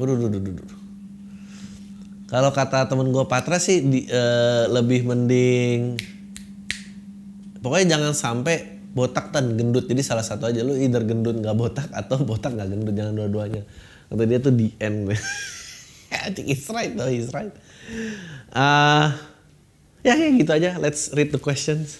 [0.02, 0.82] Waduh, duh, duh.
[2.26, 6.00] Kalau kata temen gue Patra sih di- eh, lebih mending
[7.62, 9.86] pokoknya jangan sampai botak dan gendut.
[9.86, 13.62] Jadi salah satu aja lu either gendut nggak botak atau botak nggak gendut jangan dua-duanya.
[14.10, 15.12] Kata dia tuh di end
[16.12, 17.54] I think he's right though he's right.
[18.52, 19.16] Ah,
[20.02, 20.70] ya kayak gitu aja.
[20.82, 22.00] Let's read the questions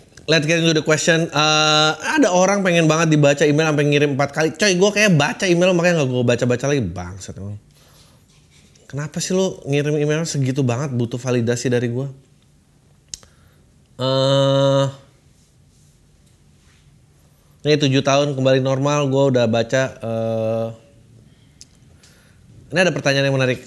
[0.27, 1.29] let's get into the question.
[1.29, 4.49] Eh, ada orang pengen banget dibaca email sampai ngirim empat kali.
[4.53, 6.81] Coy, gue kayak baca email makanya nggak gue baca-baca lagi.
[6.83, 7.57] Bangsat emang.
[8.85, 12.07] Kenapa sih lo ngirim email segitu banget butuh validasi dari gue?
[14.01, 14.85] Eh,
[17.61, 19.83] Ini tujuh tahun kembali normal, gue udah baca.
[20.01, 20.67] eh,
[22.73, 23.61] ini ada pertanyaan yang menarik.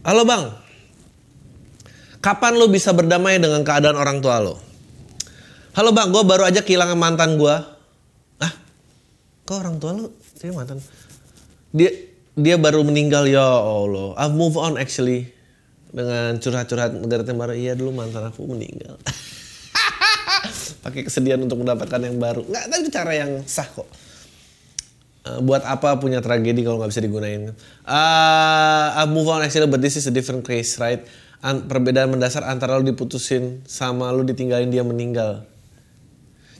[0.00, 0.48] Halo bang,
[2.22, 4.54] kapan lo bisa berdamai dengan keadaan orang tua lo?
[5.74, 7.56] Halo bang, gue baru aja kehilangan mantan gue.
[8.38, 8.52] Ah,
[9.42, 10.78] kok orang tua lo dia mantan?
[11.74, 11.90] Dia
[12.38, 14.14] dia baru meninggal ya Allah.
[14.16, 15.34] I've move on actually
[15.90, 17.52] dengan curhat-curhat negara baru.
[17.58, 18.96] Iya dulu mantan aku meninggal.
[20.84, 22.46] Pakai kesedihan untuk mendapatkan yang baru.
[22.46, 23.86] Nggak, tapi cara yang sah kok.
[25.22, 27.54] Uh, buat apa punya tragedi kalau nggak bisa digunain?
[27.86, 31.06] Uh, I move on actually, but this is a different case, right?
[31.42, 35.42] An- perbedaan mendasar antara lu diputusin sama lu ditinggalin dia meninggal.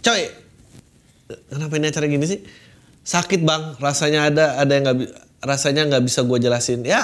[0.02, 0.26] Coy,
[1.46, 2.42] kenapa ini acara gini sih?
[3.06, 4.98] Sakit bang, rasanya ada ada yang nggak
[5.42, 6.82] rasanya nggak bisa gue jelasin.
[6.82, 7.02] Ya,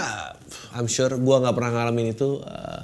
[0.74, 2.42] I'm sure gue nggak pernah ngalamin itu.
[2.42, 2.82] Uh,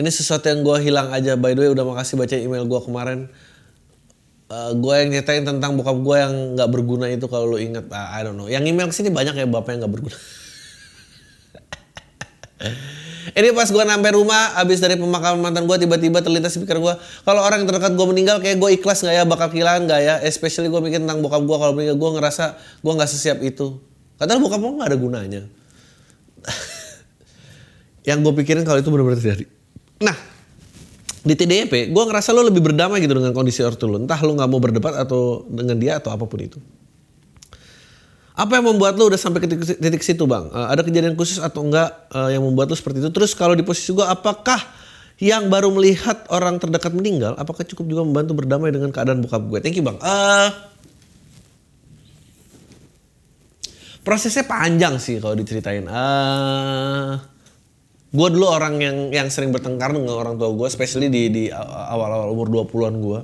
[0.00, 1.36] ini sesuatu yang gue hilang aja.
[1.36, 3.28] By the way, udah makasih baca email gue kemarin.
[4.48, 8.16] Uh, gue yang nyatain tentang bokap gue yang nggak berguna itu kalau lo inget, ah,
[8.16, 8.48] I don't know.
[8.48, 10.16] Yang email ke sini banyak ya bapak yang nggak berguna.
[13.34, 16.94] Ini pas gue sampai rumah, abis dari pemakaman mantan gue tiba-tiba terlintas di pikir gue,
[17.26, 20.14] kalau orang yang terdekat gue meninggal, kayak gue ikhlas nggak ya, bakal kehilangan nggak ya?
[20.22, 23.82] Especially gue mikir tentang bokap gue kalau meninggal, gue ngerasa gue nggak sesiap itu.
[24.14, 25.42] Katanya bokap gue nggak ada gunanya.
[28.08, 29.44] yang gue pikirin kalau itu benar-benar terjadi.
[30.06, 30.14] Nah,
[31.26, 33.98] di TDP, gue ngerasa lo lebih berdamai gitu dengan kondisi ortu lo.
[33.98, 36.62] Entah lo nggak mau berdebat atau dengan dia atau apa pun itu.
[38.36, 40.52] Apa yang membuat lo udah sampai ke titik, situ bang?
[40.52, 43.08] Eh, ada kejadian khusus atau enggak eh, yang membuat lo seperti itu?
[43.08, 44.60] Terus kalau di posisi gue, apakah
[45.16, 49.58] yang baru melihat orang terdekat meninggal, apakah cukup juga membantu berdamai dengan keadaan bokap gue?
[49.64, 49.96] Thank you bang.
[49.96, 50.48] Eh,
[54.04, 55.88] prosesnya panjang sih kalau diceritain.
[55.88, 57.12] Eh,
[58.12, 62.36] gue dulu orang yang yang sering bertengkar dengan orang tua gue, especially di di awal-awal
[62.36, 63.20] umur 20-an gue.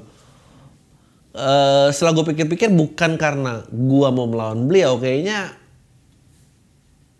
[1.33, 5.57] Eh, setelah gue pikir-pikir bukan karena gue mau melawan beliau, kayaknya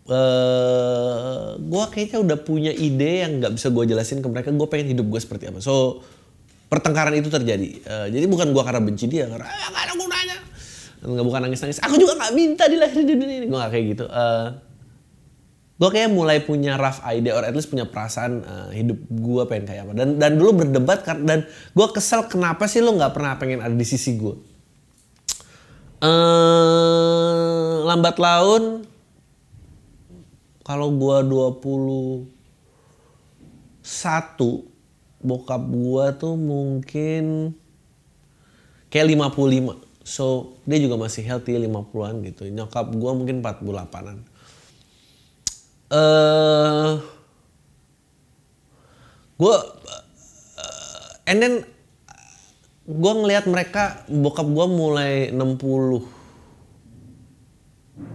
[0.03, 4.53] eh gue kayaknya udah punya ide yang nggak bisa gue jelasin ke mereka.
[4.53, 5.65] Gue pengen hidup gue seperti apa.
[5.65, 6.05] So
[6.69, 7.69] pertengkaran itu terjadi.
[7.81, 10.37] Eh, jadi bukan gue karena benci dia, karena "Ah, nggak ada gunanya.
[11.09, 11.79] Nggak bukan nangis-nangis.
[11.81, 13.47] Aku juga nggak minta dilahirin di dunia ini.
[13.49, 14.05] Gue nggak kayak gitu.
[14.05, 14.47] Eh,
[15.83, 19.67] gue kayak mulai punya rough idea or at least punya perasaan eh, hidup gue pengen
[19.67, 19.91] kayak apa.
[19.99, 21.43] Dan dan dulu berdebat dan
[21.75, 24.31] gue kesel kenapa sih lo nggak pernah pengen ada di sisi gue
[26.03, 28.87] eh lambat laun
[30.63, 32.31] kalau gue 21
[35.19, 37.51] bokap gue tuh mungkin
[38.87, 42.47] kayak 55 so dia juga masih healthy 50-an gitu.
[42.47, 44.32] Nyokap gue mungkin 48-an
[45.93, 46.91] eh
[49.37, 49.55] gue
[51.29, 51.61] and then
[52.83, 55.37] gue ngelihat mereka bokap gue mulai 60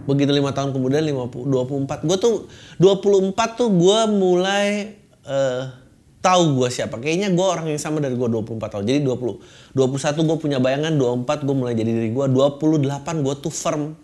[0.05, 2.51] begitu lima tahun kemudian 50 24 gue tuh
[2.83, 5.79] 24 tuh gue mulai eh
[6.19, 6.99] tahu gue siapa.
[6.99, 8.83] Kayaknya gue orang yang sama dari gue 24 tahun.
[8.83, 13.53] Jadi 20 21 gue punya bayangan 24 gue mulai jadi diri gue 28 gue tuh
[13.53, 13.95] firm.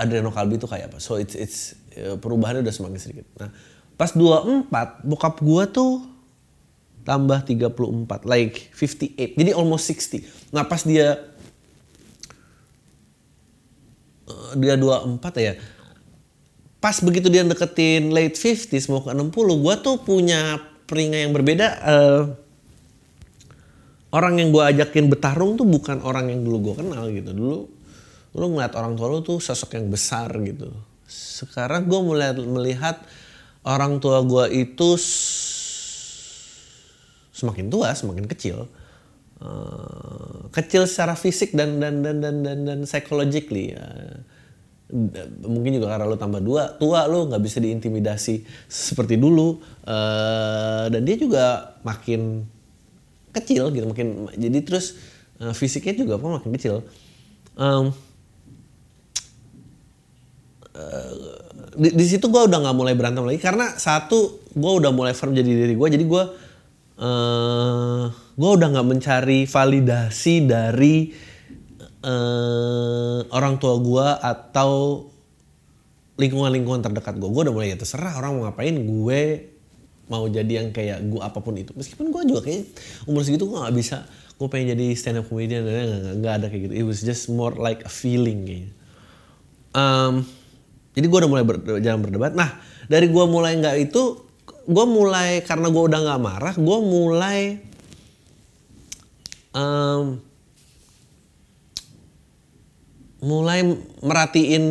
[0.00, 0.98] Adriano Kalbi itu kayak apa.
[0.98, 1.76] So it's it's
[2.18, 3.26] perubahannya udah semakin sedikit.
[3.36, 3.50] Nah,
[3.98, 6.06] pas 24 bokap gua tuh
[7.02, 9.36] tambah 34 like 58.
[9.36, 10.54] Jadi almost 60.
[10.54, 11.18] Nah, pas dia
[14.28, 15.54] eh, dia 24 ya.
[16.80, 20.56] Pas begitu dia deketin late 50s mau ke 60, gua tuh punya
[20.88, 22.22] peringai yang berbeda eh,
[24.14, 27.36] orang yang gua ajakin bertarung tuh bukan orang yang dulu gua kenal gitu.
[27.36, 27.58] Dulu
[28.30, 30.70] lu ngeliat orang tua lu tuh sosok yang besar gitu.
[31.10, 33.02] Sekarang gue mulai melihat
[33.66, 34.94] orang tua gue itu
[37.34, 38.70] semakin tua, semakin kecil.
[39.40, 43.74] Eh, kecil secara fisik dan dan dan dan dan, dan psychologically.
[44.90, 49.58] D- mungkin juga karena lu tambah dua, tua lu nggak bisa diintimidasi seperti dulu.
[49.86, 52.44] Eh, dan dia juga makin
[53.30, 54.98] kecil gitu, makin jadi terus
[55.40, 56.84] eh, fisiknya juga makin kecil.
[60.80, 61.18] Em,
[61.76, 65.36] di, di situ gue udah nggak mulai berantem lagi karena satu gue udah mulai firm
[65.36, 66.24] jadi diri gue jadi gue
[67.00, 70.96] eh gue udah nggak mencari validasi dari
[72.00, 75.04] eh orang tua gue atau
[76.16, 79.20] lingkungan-lingkungan terdekat gue gue udah mulai ya terserah orang mau ngapain gue
[80.10, 81.70] mau jadi yang kayak gue apa pun itu.
[81.78, 82.66] Meskipun gue juga kayak
[83.06, 86.62] umur segitu gue nggak bisa gue pengen jadi stand up comedian dan nggak ada kayak
[86.66, 86.74] gitu.
[86.74, 88.72] It was just more like a feeling kayaknya.
[89.70, 90.26] Em,
[90.96, 92.34] jadi gue udah mulai ber, jalan berdebat.
[92.34, 92.58] Nah
[92.90, 94.30] dari gue mulai nggak itu,
[94.70, 97.58] gue mulai karena gue udah nggak marah gue mulai
[99.50, 100.04] em,
[103.18, 103.60] mulai
[103.98, 104.64] merhatiin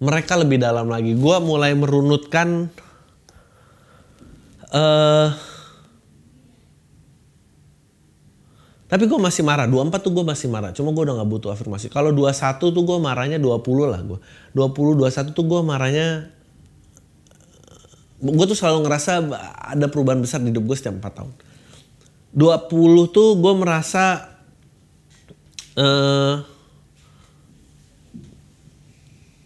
[0.00, 2.70] mereka lebih dalam lagi gue mulai merunutkan
[4.70, 5.28] eh
[8.90, 9.70] tapi gue masih marah.
[9.70, 10.74] 24 tuh gue masih marah.
[10.74, 11.86] Cuma gue udah nggak butuh afirmasi.
[11.86, 14.18] Kalau 21 tuh gue marahnya 20 lah gue
[14.58, 16.08] 20 21 tuh gue marahnya
[18.20, 19.10] gue tuh selalu ngerasa
[19.72, 21.32] ada perubahan besar di hidup gue setiap 4 tahun.
[22.34, 24.26] 20 tuh gue merasa
[25.78, 26.36] eh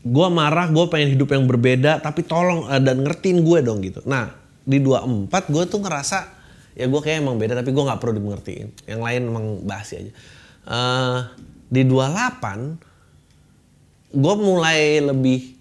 [0.05, 4.01] gue marah gue pengen hidup yang berbeda tapi tolong eh, dan ngertiin gue dong gitu.
[4.09, 4.33] Nah
[4.65, 6.34] di 24 gue tuh ngerasa
[6.75, 8.69] ya gue kayak emang beda tapi gue nggak perlu dimengertiin.
[8.91, 10.13] Yang lain emang basi aja.
[10.65, 11.19] Eh,
[11.71, 15.55] di 28 gue mulai lebih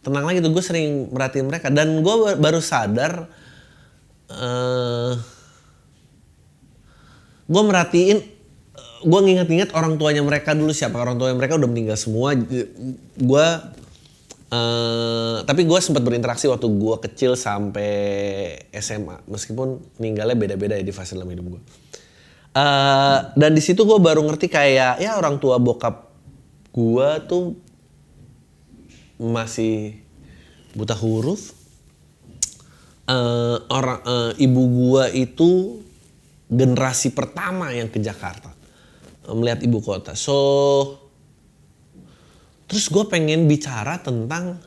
[0.00, 0.52] tenang lagi tuh.
[0.52, 1.68] Gue sering merhatiin mereka.
[1.68, 3.28] Dan gue baru sadar
[4.24, 5.12] eh
[7.44, 8.18] gue merhatiin
[9.04, 10.72] gue nginget-nginget orang tuanya mereka dulu.
[10.72, 11.36] Siapa orang tuanya?
[11.36, 12.32] Mereka udah meninggal semua.
[13.20, 13.46] Gue
[14.54, 17.90] eh tapi gue sempat berinteraksi waktu gue kecil sampai
[18.78, 21.62] SMA meskipun meninggalnya beda-beda ya di fase dalam hidup gue
[22.54, 26.06] Eh, dan di situ gue baru ngerti kayak ya orang tua bokap
[26.70, 27.58] gue tuh
[29.18, 29.98] masih
[30.78, 31.50] buta huruf.
[33.10, 35.82] Eh orang eh, ibu gua itu
[36.46, 38.54] generasi pertama yang ke Jakarta.
[39.34, 40.14] Melihat ibu kota.
[40.14, 40.38] So
[42.74, 44.58] terus gue pengen bicara tentang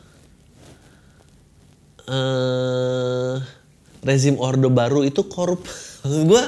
[2.08, 3.36] eh
[4.00, 5.68] rezim orde baru itu korup.
[6.08, 6.44] Maksud gue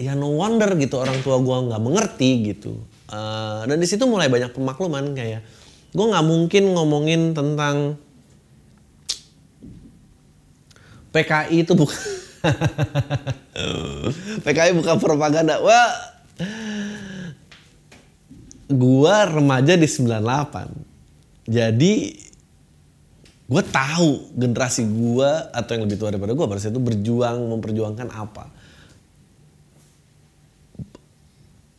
[0.00, 2.80] ya no wonder gitu orang tua gua nggak mengerti gitu.
[3.12, 5.44] Eh, dan di situ mulai banyak pemakluman kayak
[5.92, 8.00] gue nggak mungkin ngomongin tentang
[11.12, 11.94] PKI itu bukan
[14.48, 15.62] PKI bukan propaganda.
[15.62, 15.92] Wah,
[18.74, 21.48] gua remaja di 98.
[21.48, 21.94] Jadi
[23.44, 28.08] gue tahu generasi gua atau yang lebih tua daripada gua pada saat itu berjuang memperjuangkan
[28.08, 28.48] apa.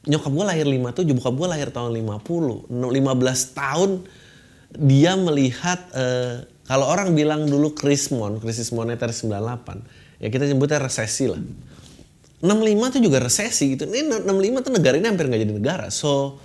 [0.06, 2.70] Nyokap gue lahir 57, bokap gue lahir tahun 50.
[2.70, 4.06] 15 tahun
[4.78, 11.26] dia melihat eh, kalau orang bilang dulu krismon, krisis moneter 98, ya kita sebutnya resesi
[11.26, 11.42] lah.
[12.46, 13.90] 65 itu juga resesi gitu.
[13.90, 15.88] Ini 65 tuh negara ini hampir nggak jadi negara.
[15.90, 16.38] So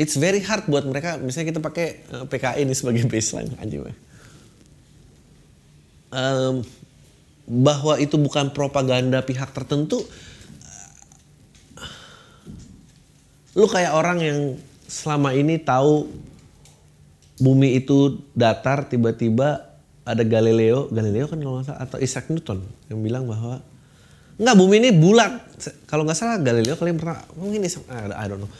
[0.00, 1.20] it's very hard buat mereka.
[1.20, 3.84] Misalnya kita pakai eh, PKI ini sebagai baseline anjing.
[3.84, 3.96] weh.
[6.10, 6.64] Em,
[7.44, 10.00] bahwa itu bukan propaganda pihak tertentu.
[13.52, 14.38] Lu kayak orang yang
[14.88, 16.08] selama ini tahu
[17.42, 19.66] bumi itu datar tiba-tiba
[20.06, 23.62] ada Galileo, Galileo kan kalau salah atau Isaac Newton yang bilang bahwa
[24.38, 25.42] nggak bumi ini bulat.
[25.90, 28.50] Kalau nggak salah Galileo kali yang pernah mungkin Isaac, I don't know.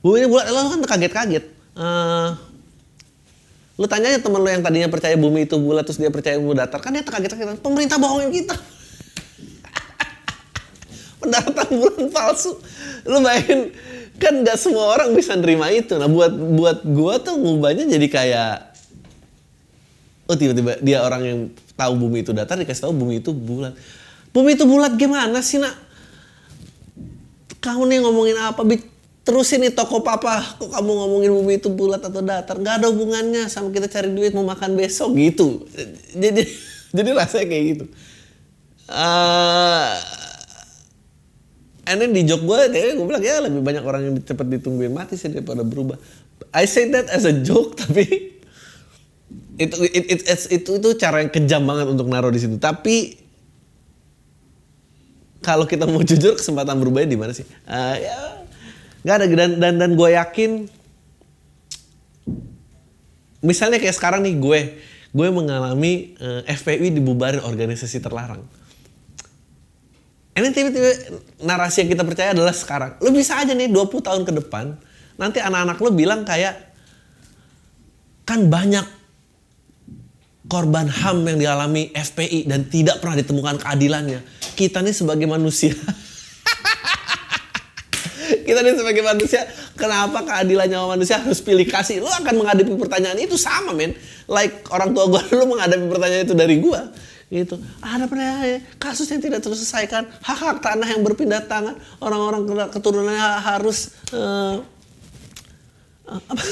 [0.00, 1.44] Bumi ini bulat, lo kan kaget-kaget.
[1.76, 2.28] Eh,
[3.80, 6.56] lu tanya aja temen lu yang tadinya percaya bumi itu bulat terus dia percaya bumi
[6.56, 7.60] datar kan dia terkaget-kaget.
[7.60, 8.56] Pemerintah bohongin kita.
[11.20, 12.56] Pendaratan bulan palsu.
[13.04, 13.72] Lu bayangin
[14.20, 15.96] kan nggak semua orang bisa nerima itu.
[15.96, 18.52] Nah buat buat gua tuh ngubahnya jadi kayak
[20.28, 21.38] oh tiba-tiba dia orang yang
[21.76, 23.72] tahu bumi itu datar dikasih tahu bumi itu bulat.
[24.32, 25.72] Bumi itu bulat gimana sih nak?
[27.64, 28.60] Kamu nih ngomongin apa?
[29.30, 29.36] Bi?
[29.36, 30.42] Terusin nih toko papa.
[30.58, 32.58] Kok kamu ngomongin bumi itu bulat atau datar?
[32.58, 35.62] Gak ada hubungannya sama kita cari duit mau makan besok gitu.
[36.18, 36.42] Jadi
[36.96, 37.84] jadi rasanya kayak gitu.
[38.90, 39.92] Eh
[41.90, 45.18] And then di joke gue, gue bilang ya lebih banyak orang yang cepat ditungguin mati
[45.18, 45.98] sih daripada berubah.
[46.54, 48.38] I say that as a joke tapi
[49.58, 52.62] itu it, it, it's- itu itu cara yang kejam banget untuk naruh di situ.
[52.62, 53.18] Tapi
[55.42, 57.48] kalau kita mau jujur kesempatan berubahnya di mana sih?
[57.48, 58.39] Eh, ya
[59.00, 60.68] nggak ada dan dan dan gue yakin
[63.40, 64.60] misalnya kayak sekarang nih gue
[65.10, 68.46] gue mengalami eh, FPI dibubarin organisasi terlarang.
[70.30, 72.96] Ini tiba-tiba narasi yang kita percaya adalah sekarang.
[73.02, 74.78] Lu bisa aja nih 20 tahun ke depan,
[75.18, 76.54] nanti anak-anak lu bilang kayak,
[78.22, 78.86] kan banyak
[80.46, 84.22] korban HAM yang dialami FPI dan tidak pernah ditemukan keadilannya.
[84.54, 85.74] Kita nih sebagai manusia,
[88.46, 89.42] kita nih sebagai manusia,
[89.74, 92.00] kenapa keadilan nyawa manusia harus pilih kasih?
[92.02, 93.96] Lu akan menghadapi pertanyaan itu sama men.
[94.30, 96.80] Like orang tua gue dulu menghadapi pertanyaan itu dari gue.
[97.30, 97.54] Gitu.
[97.78, 98.42] Ada pernah
[98.82, 102.42] kasus yang tidak terselesaikan, hak-hak tanah yang berpindah tangan, orang-orang
[102.74, 104.58] keturunannya harus eh,
[106.10, 106.42] apa,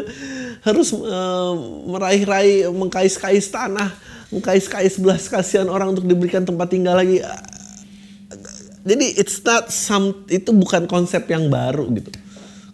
[0.72, 1.52] harus eh,
[1.92, 3.92] meraih-raih mengkais-kais tanah,
[4.32, 7.20] mengkais-kais belas kasihan orang untuk diberikan tempat tinggal lagi.
[8.84, 12.12] Jadi it's not some itu bukan konsep yang baru gitu.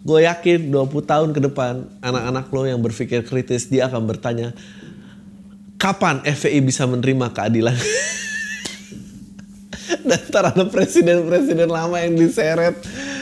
[0.03, 4.51] Gue yakin 20 tahun ke depan anak-anak lo yang berpikir kritis dia akan bertanya
[5.79, 7.77] kapan FPI bisa menerima keadilan?
[10.07, 12.75] Dan ada presiden-presiden lama yang diseret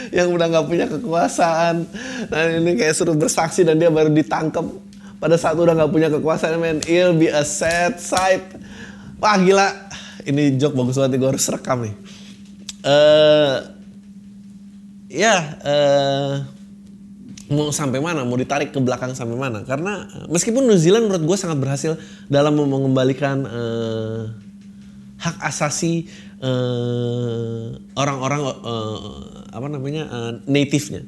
[0.09, 1.85] yang udah nggak punya kekuasaan.
[2.25, 4.65] Dan ini kayak suruh bersaksi dan dia baru ditangkap
[5.21, 8.41] pada saat udah nggak punya kekuasaan man it'll be a sad sight.
[9.21, 9.69] Wah gila.
[10.25, 12.08] Ini joke bagus banget gue harus rekam nih
[12.85, 13.57] eh
[15.09, 16.33] ya eh
[17.49, 18.21] mau sampai mana?
[18.23, 19.65] Mau ditarik ke belakang sampai mana?
[19.65, 21.97] Karena eh, meskipun New Zealand menurut gue sangat berhasil
[22.29, 24.21] dalam mengembalikan eh,
[25.19, 26.07] hak asasi
[27.99, 28.97] orang-orang eh,
[29.51, 31.03] apa namanya eh, native-nya.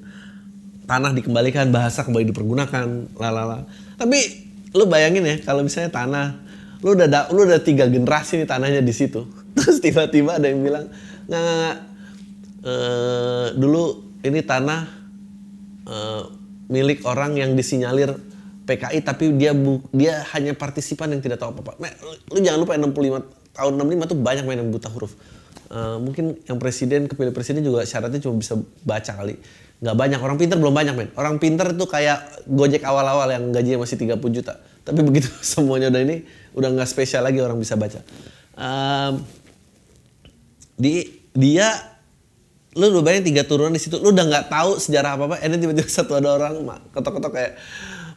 [0.89, 3.63] Tanah dikembalikan bahasa kembali dipergunakan lalala
[3.95, 4.17] tapi
[4.73, 6.41] lu bayangin ya kalau misalnya tanah
[6.81, 9.29] lu udah da- lu udah tiga generasi nih tanahnya di situ.
[9.55, 10.89] Terus tiba-tiba ada yang bilang
[11.31, 11.77] nggak nggak, nggak.
[12.61, 13.83] Eh, dulu
[14.21, 14.81] ini tanah
[15.87, 16.23] eh,
[16.69, 18.13] milik orang yang disinyalir
[18.67, 21.79] PKI tapi dia bu, dia hanya partisipan yang tidak tahu apa-apa.
[21.81, 21.91] Men,
[22.29, 25.15] lu, jangan lupa 65 tahun 65 tuh banyak main yang buta huruf.
[25.71, 29.39] Eh, mungkin yang presiden kepilih presiden juga syaratnya cuma bisa baca kali.
[29.81, 31.09] Nggak banyak orang pinter belum banyak men.
[31.17, 34.59] Orang pinter itu kayak Gojek awal-awal yang gajinya masih 30 juta.
[34.85, 38.03] Tapi begitu semuanya udah ini udah nggak spesial lagi orang bisa baca.
[38.59, 39.13] Em,
[40.75, 41.67] di dia
[42.71, 45.59] lu udah bayangin tiga turunan di situ lu udah nggak tahu sejarah apa apa ini
[45.59, 46.53] tiba-tiba satu ada orang
[46.95, 47.53] ketok-ketok kayak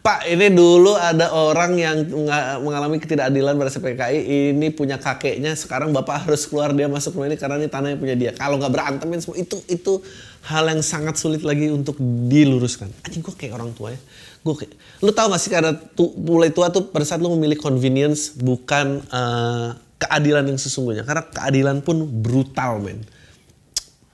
[0.04, 5.96] Pak ini dulu ada orang yang nga- mengalami ketidakadilan pada PKI ini punya kakeknya sekarang
[5.96, 8.36] bapak harus keluar dia masuk rumah ini karena ini tanahnya punya dia.
[8.36, 10.04] Kalau nggak berantemin semua itu itu
[10.44, 11.96] hal yang sangat sulit lagi untuk
[12.28, 12.92] diluruskan.
[13.00, 14.00] Anjing gue kayak orang tua ya.
[14.44, 17.56] Gue kayak lu tahu gak sih karena tu, mulai tua tuh pada saat lu memilih
[17.56, 19.68] convenience bukan eh,
[20.04, 23.00] keadilan yang sesungguhnya karena keadilan pun brutal men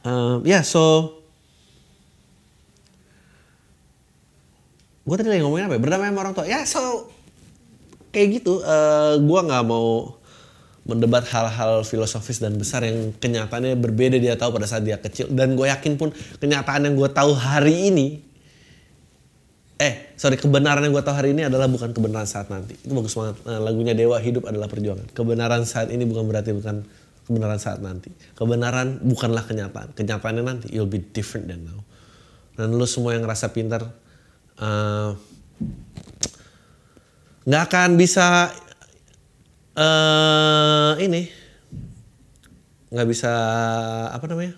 [0.00, 1.12] Um, ya, so
[5.04, 5.76] gue tadi lagi ngomongin apa?
[5.76, 5.80] ya?
[5.82, 6.46] Berdamai sama orang tua.
[6.48, 7.12] Ya, so
[8.08, 8.64] kayak gitu.
[8.64, 10.16] Uh, gue nggak mau
[10.88, 15.28] mendebat hal-hal filosofis dan besar yang kenyataannya berbeda dia tahu pada saat dia kecil.
[15.28, 18.24] Dan gue yakin pun kenyataan yang gue tahu hari ini,
[19.80, 22.76] eh sorry kebenaran yang gue tahu hari ini adalah bukan kebenaran saat nanti.
[22.76, 23.40] Itu bagus banget.
[23.48, 25.08] Nah, lagunya Dewa hidup adalah perjuangan.
[25.16, 26.84] Kebenaran saat ini bukan berarti bukan
[27.24, 28.12] kebenaran saat nanti.
[28.36, 29.96] Kebenaran bukanlah kenyataan.
[29.96, 31.80] Kenyataannya nanti you'll be different than now.
[32.60, 33.88] Dan lu semua yang ngerasa pintar
[34.60, 35.10] eh,
[37.48, 38.52] nggak akan bisa
[39.80, 41.24] eh ini
[42.92, 43.32] nggak bisa
[44.12, 44.52] apa namanya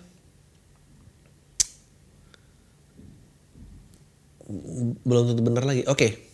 [5.03, 5.87] belum tentu benar lagi.
[5.87, 6.33] Oke.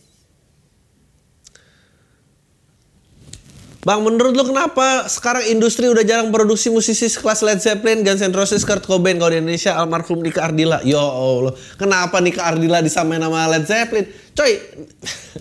[3.80, 8.36] Bang, menurut lu kenapa sekarang industri udah jarang produksi musisi sekelas Led Zeppelin, Guns N'
[8.36, 10.84] Roses, Kurt Cobain kalau di Indonesia almarhum Nika Ardila.
[10.84, 14.04] Ya Allah, kenapa Nika Ardila disamain sama Led Zeppelin?
[14.36, 14.52] Coy,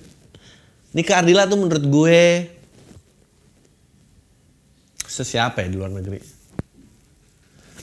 [0.95, 2.21] Nika Ardila tuh menurut gue
[5.03, 6.23] sesiapa ya di luar negeri?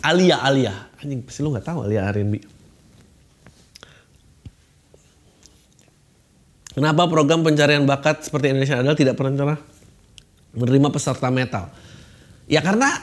[0.08, 0.72] Alia, Alia.
[1.04, 2.55] Anjing, pasti lu gak tahu Alia R&B.
[6.76, 9.56] Kenapa program pencarian bakat seperti Indonesia Idol tidak pernah
[10.52, 11.72] menerima peserta metal?
[12.44, 13.00] Ya karena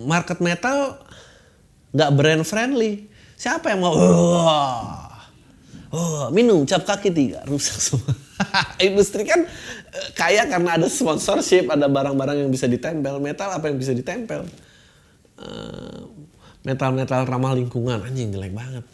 [0.00, 0.96] market metal
[1.92, 3.04] nggak brand friendly.
[3.36, 3.92] Siapa yang mau?
[3.92, 5.28] Wah,
[5.92, 8.16] oh, minum cap kaki tiga rusak semua.
[8.80, 9.44] Industri kan
[9.92, 13.20] eh, kaya karena ada sponsorship, ada barang-barang yang bisa ditempel.
[13.20, 14.48] Metal apa yang bisa ditempel?
[15.36, 16.00] Eh,
[16.64, 18.88] metal-metal ramah lingkungan anjing jelek banget.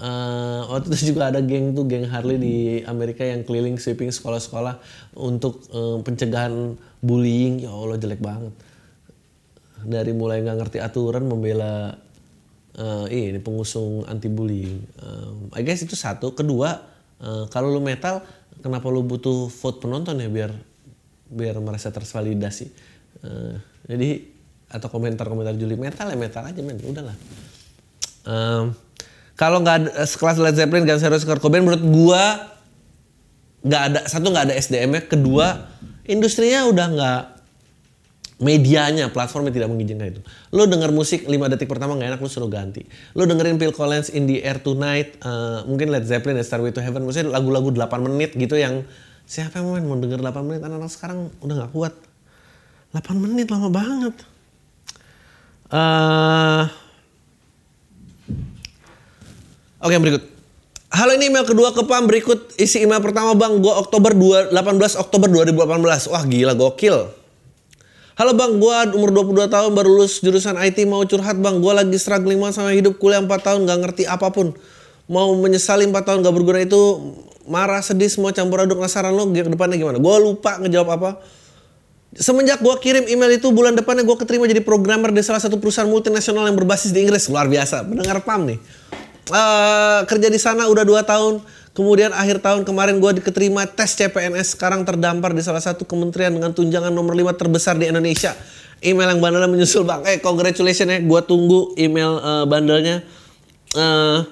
[0.00, 2.56] Eh, waktu itu juga ada geng tuh geng Harley di
[2.88, 4.80] Amerika yang keliling sweeping sekolah-sekolah
[5.20, 6.72] untuk eh, pencegahan
[7.04, 7.60] bullying.
[7.60, 8.56] Ya Allah jelek banget.
[9.84, 12.00] Dari mulai nggak ngerti aturan membela
[12.80, 16.32] eh, ini pengusung anti bullying Eh, I guess itu satu.
[16.32, 16.80] Kedua
[17.20, 18.24] eh, kalau lu metal
[18.64, 20.56] kenapa lu butuh vote penonton ya biar
[21.28, 22.66] biar merasa tervalidasi?
[23.20, 24.24] Eh, jadi
[24.70, 26.80] atau komentar-komentar Juli metal ya metal aja men.
[26.80, 27.16] Udahlah.
[28.24, 28.72] Em,
[29.40, 32.52] kalau nggak ada sekelas Led Zeppelin, Guns N' Roses, Kurt Cobain, menurut gua
[33.64, 35.72] nggak ada satu nggak ada SDM-nya, kedua
[36.04, 37.22] industrinya udah nggak
[38.44, 40.20] medianya, platformnya tidak mengizinkan itu.
[40.52, 42.84] Lo denger musik 5 detik pertama nggak enak, lo suruh ganti.
[43.16, 46.84] Lo dengerin Phil Collins In the Air Tonight, eh, mungkin Led Zeppelin, A Starway to
[46.84, 48.84] Heaven, maksudnya lagu-lagu 8 menit gitu yang
[49.24, 51.94] siapa yang mau, mau denger 8 menit, anak-anak sekarang udah nggak kuat.
[52.92, 54.14] 8 menit lama banget.
[55.72, 56.79] Eh
[59.80, 60.20] Oke yang berikut.
[60.92, 62.04] Halo ini email kedua ke Pam.
[62.04, 63.64] Berikut isi email pertama Bang.
[63.64, 67.08] Gua Oktober 2, 18 Oktober 2018 wah gila gokil.
[68.20, 68.60] Halo Bang.
[68.60, 71.64] Gua umur 22 tahun baru lulus jurusan IT mau curhat Bang.
[71.64, 74.52] Gua lagi struggling banget sama hidup kuliah 4 tahun gak ngerti apa pun.
[75.08, 77.16] Mau menyesali 4 tahun gak berguna itu
[77.48, 79.96] marah sedih semua campur aduk penasaran lo ke depannya gimana?
[79.96, 81.10] Gua lupa ngejawab apa.
[82.20, 85.88] Semenjak gua kirim email itu bulan depannya gua keterima jadi programmer di salah satu perusahaan
[85.88, 87.32] multinasional yang berbasis di Inggris.
[87.32, 87.80] Luar biasa.
[87.88, 88.60] Mendengar pam nih
[89.30, 91.34] uh, kerja di sana udah 2 tahun.
[91.70, 96.50] Kemudian akhir tahun kemarin gua diketerima tes CPNS sekarang terdampar di salah satu kementerian dengan
[96.50, 98.34] tunjangan nomor 5 terbesar di Indonesia.
[98.82, 100.02] Email yang bandelnya menyusul bang.
[100.04, 100.98] Eh congratulations ya.
[101.00, 103.06] Gua tunggu email uh, bandelnya.
[103.72, 104.26] Uh,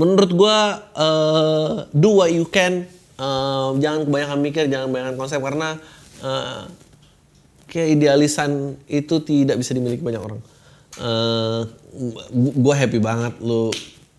[0.00, 0.56] menurut gua
[0.96, 2.88] uh, do what you can.
[3.20, 5.38] Uh, jangan kebanyakan mikir jangan kebanyakan konsep.
[5.44, 5.76] Karena
[6.24, 6.64] uh,
[7.68, 10.51] kayak idealisan itu tidak bisa dimiliki banyak orang.
[11.00, 11.64] Uh,
[12.36, 13.72] gue happy banget lo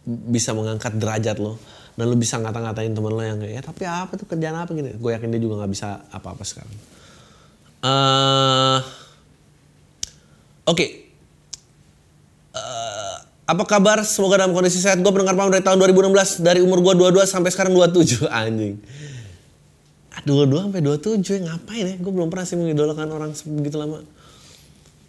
[0.06, 1.62] bisa mengangkat derajat lo
[1.94, 4.74] dan lo bisa ngata-ngatain temen lo yang kayak ya tapi apa tuh kerjaan apa?
[4.74, 6.76] Gini gue yakin dia juga nggak bisa apa-apa sekarang.
[7.84, 8.80] Uh,
[10.66, 10.78] oke.
[10.78, 10.90] Okay.
[12.58, 14.02] uh, apa kabar?
[14.08, 14.98] Semoga dalam kondisi sehat.
[15.04, 18.80] Gue mendengar paham dari tahun 2016 dari umur gue 22 sampai sekarang 27 anjing.
[20.24, 21.96] Dua-dua sampai dua tujuh ngapain ya?
[22.00, 24.00] Gue belum pernah sih mengidolakan orang begitu lama.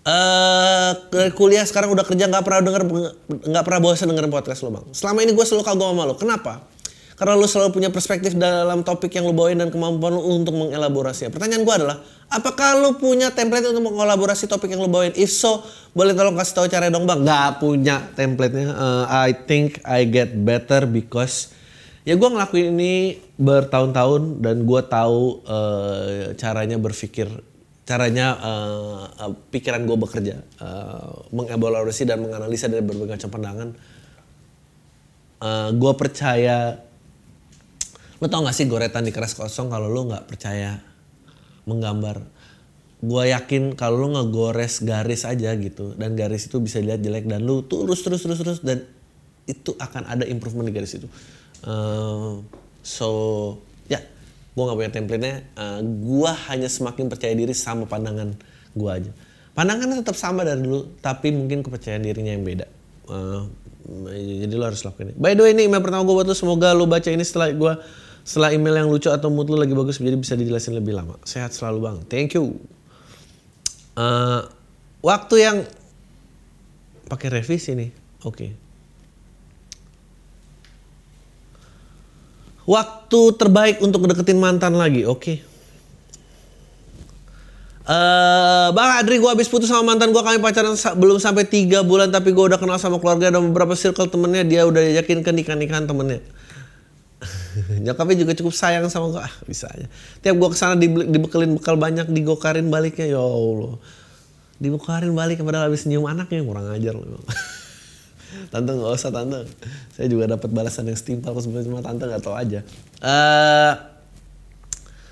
[0.04, 0.92] Uh,
[1.32, 2.82] kuliah sekarang udah kerja nggak pernah denger
[3.24, 4.84] nggak pernah bosan dengerin podcast lo bang.
[4.92, 6.14] Selama ini gue selalu kagum sama lo.
[6.20, 6.60] Kenapa?
[7.14, 11.30] Karena lo selalu punya perspektif dalam topik yang lo bawain dan kemampuan lo untuk mengelaborasinya.
[11.30, 11.96] Pertanyaan gue adalah,
[12.26, 15.14] apakah lo punya template untuk mengelaborasi topik yang lo bawain?
[15.14, 15.62] If so,
[15.94, 17.22] boleh tolong kasih tahu caranya dong bang.
[17.22, 18.74] Gak punya templatenya.
[18.74, 21.54] Uh, I think I get better because
[22.02, 27.30] ya gue ngelakuin ini bertahun-tahun dan gue tahu uh, caranya berpikir
[27.84, 33.68] caranya uh, pikiran gue bekerja uh, mengevaluasi dan menganalisa dari berbagai macam pandangan.
[35.44, 36.80] Uh, gue percaya
[38.22, 40.80] lo tau gak sih goretan di keras kosong kalau lo nggak percaya
[41.68, 42.24] menggambar?
[43.04, 47.44] Gue yakin kalau lo ngegores garis aja gitu dan garis itu bisa dilihat jelek dan
[47.44, 48.80] lo terus terus terus terus dan
[49.44, 51.08] itu akan ada improvement di garis itu.
[51.68, 52.40] Uh,
[52.80, 53.08] so
[54.54, 58.38] gue nggak punya template-nya uh, gue hanya semakin percaya diri sama pandangan
[58.74, 59.10] gue aja.
[59.54, 62.66] Pandangannya tetap sama dari dulu tapi mungkin kepercayaan dirinya yang beda.
[63.10, 63.50] Uh,
[64.14, 65.16] jadi lo harus lakuin ini.
[65.18, 67.72] By the way ini email pertama gue buat lo semoga lo baca ini setelah gue
[68.24, 71.18] setelah email yang lucu atau mood lo lagi bagus jadi bisa dijelasin lebih lama.
[71.26, 71.96] Sehat selalu bang.
[72.06, 72.56] Thank you.
[73.98, 74.46] Uh,
[75.02, 75.56] waktu yang
[77.10, 77.90] pakai revisi nih.
[78.24, 78.48] Oke.
[78.48, 78.63] okay.
[82.64, 85.20] Waktu terbaik untuk deketin mantan lagi, oke.
[85.20, 85.36] Okay.
[87.84, 91.84] Uh, bang Adri gue habis putus sama mantan gue kami pacaran sa belum sampai tiga
[91.84, 95.28] bulan tapi gue udah kenal sama keluarga dan beberapa circle temennya dia udah yakin ke
[95.28, 96.24] nikah nikahan temennya
[97.84, 99.84] nyokapnya juga cukup sayang sama gue ah bisa aja
[100.24, 103.76] tiap gue ke sana di, dibekelin bekal banyak digokarin baliknya ya allah
[104.56, 107.20] digokarin balik padahal habis nyium anaknya kurang ajar loh
[108.52, 109.46] tante nggak usah tante.
[109.94, 112.60] Saya juga dapat balasan yang setimpal sebenarnya cuma tante nggak tahu aja.
[113.00, 113.72] Uh,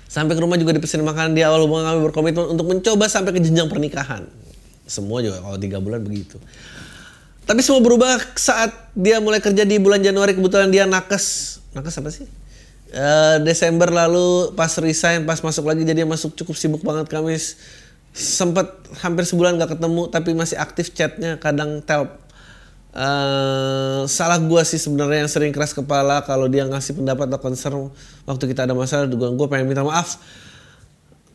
[0.07, 3.39] sampai ke rumah juga dipesan makanan di awal hubungan kami berkomitmen untuk mencoba sampai ke
[3.41, 4.29] jenjang pernikahan.
[4.85, 6.37] Semua juga kalau tiga bulan begitu.
[7.43, 10.31] Tapi semua berubah saat dia mulai kerja di bulan Januari.
[10.31, 11.59] Kebetulan dia nakes.
[11.75, 12.27] Nakes apa sih?
[12.93, 17.33] Uh, Desember lalu pas resign pas masuk lagi jadi masuk cukup sibuk banget kami
[18.13, 18.69] sempat
[19.01, 22.21] hampir sebulan gak ketemu tapi masih aktif chatnya kadang tel
[22.93, 27.89] Uh, salah gue sih sebenarnya yang sering keras kepala kalau dia ngasih pendapat atau concern
[28.29, 30.21] waktu kita ada masalah gue gue pengen minta maaf.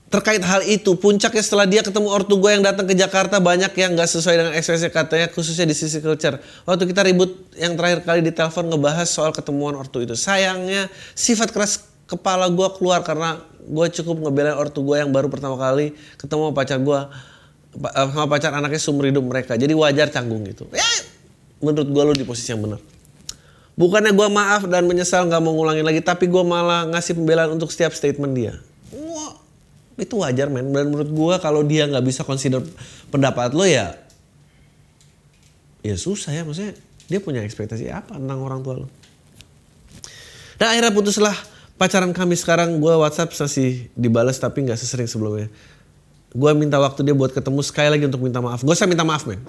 [0.07, 3.99] Terkait hal itu puncaknya setelah dia ketemu ortu gue yang datang ke Jakarta banyak yang
[3.99, 6.39] nggak sesuai dengan ekspresi katanya khususnya di sisi culture.
[6.63, 10.15] Waktu kita ribut yang terakhir kali di telepon ngebahas soal ketemuan ortu itu.
[10.15, 10.87] Sayangnya
[11.19, 15.91] sifat keras kepala gue keluar karena gue cukup ngebelain ortu gue yang baru pertama kali
[16.23, 17.01] ketemu pacar gue
[17.83, 19.59] sama pacar anaknya seumur hidup mereka.
[19.59, 20.71] Jadi wajar canggung gitu.
[20.71, 20.87] Ya
[21.59, 22.81] menurut gue lo di posisi yang benar.
[23.79, 27.71] Bukannya gue maaf dan menyesal nggak mau ngulangin lagi, tapi gue malah ngasih pembelaan untuk
[27.71, 28.59] setiap statement dia.
[28.91, 29.39] Wah,
[29.95, 30.75] itu wajar men.
[30.75, 32.59] Dan menurut gue kalau dia nggak bisa consider
[33.15, 33.95] pendapat lo ya,
[35.87, 36.43] ya susah ya.
[36.43, 36.75] Maksudnya
[37.07, 38.91] dia punya ekspektasi apa tentang orang tua lo.
[40.59, 41.39] Dan akhirnya putuslah
[41.79, 45.47] pacaran kami sekarang gue WhatsApp masih dibalas tapi nggak sesering sebelumnya.
[46.35, 48.67] Gue minta waktu dia buat ketemu sekali lagi untuk minta maaf.
[48.67, 49.39] Gue saya minta maaf men.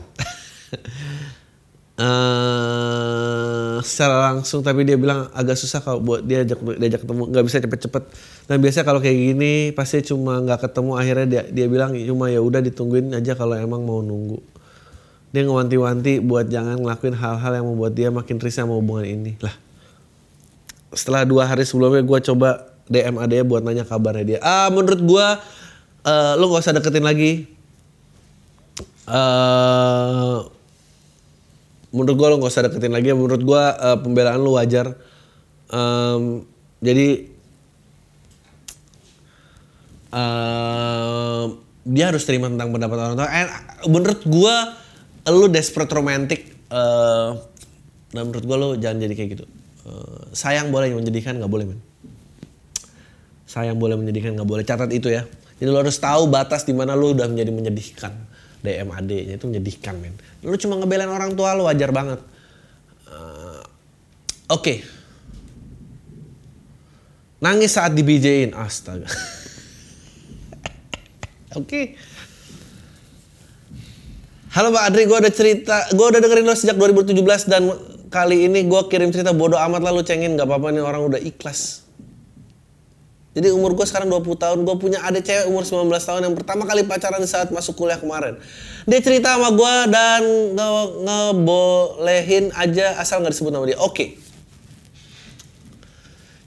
[2.00, 7.24] uh, secara langsung tapi dia bilang agak susah kalau buat dia ajak diajak ketemu.
[7.30, 8.04] Nggak bisa cepet-cepet.
[8.48, 10.92] Dan biasanya kalau kayak gini pasti cuma nggak ketemu.
[10.96, 14.40] Akhirnya dia dia bilang cuma ya udah ditungguin aja kalau emang mau nunggu.
[15.30, 19.38] Dia ngewanti-wanti buat jangan ngelakuin hal-hal yang membuat dia makin risih sama hubungan ini.
[19.44, 19.54] Lah
[20.90, 24.40] setelah dua hari sebelumnya gue coba DM adanya buat nanya kabarnya dia.
[24.42, 25.28] Ah menurut gue
[26.10, 27.46] eh lu gak usah deketin lagi.
[29.10, 30.59] eh
[31.90, 33.14] menurut gue lu gak usah deketin lagi.
[33.14, 34.94] Menurut gue eh, pembelaan lu wajar.
[35.70, 36.44] Em,
[36.82, 37.08] jadi
[40.10, 41.46] eh
[41.90, 43.30] dia harus terima tentang pendapat orang tua.
[43.30, 43.50] And
[43.90, 44.56] menurut gue
[45.30, 46.42] lu desperate romantic.
[46.70, 47.30] eh
[48.10, 49.46] dan menurut gue lu jangan jadi kayak gitu.
[49.86, 51.80] Eh, sayang boleh menyedihkan nggak boleh men.
[53.46, 54.64] Sayang boleh menyedihkan nggak boleh.
[54.66, 55.26] Catat itu ya.
[55.60, 58.14] Jadi lu harus tahu batas di mana lu udah menjadi menyedihkan.
[58.60, 60.16] DMAD nya itu menyedihkan men.
[60.44, 62.20] Lu cuma ngebelain orang tua lu wajar banget.
[63.08, 63.64] Eh,
[64.52, 64.84] Oke.
[67.40, 68.52] Nangis saat di BJ-in.
[68.52, 69.08] Astaga.
[71.60, 71.96] Oke.
[74.50, 77.70] Halo Pak Adri, gue ada cerita, gue udah dengerin lo sejak 2017 dan
[78.10, 81.22] kali ini gue kirim cerita bodoh amat lah lu cengin, gak apa-apa nih orang udah
[81.22, 81.86] ikhlas.
[83.30, 86.66] Jadi umur gue sekarang 20 tahun, gue punya adik cewek umur 19 tahun yang pertama
[86.66, 88.42] kali pacaran saat masuk kuliah kemarin.
[88.90, 90.22] Dia cerita sama gue dan
[90.58, 90.70] nge
[91.06, 93.78] ngebolehin aja asal nggak disebut nama dia.
[93.78, 94.18] Oke.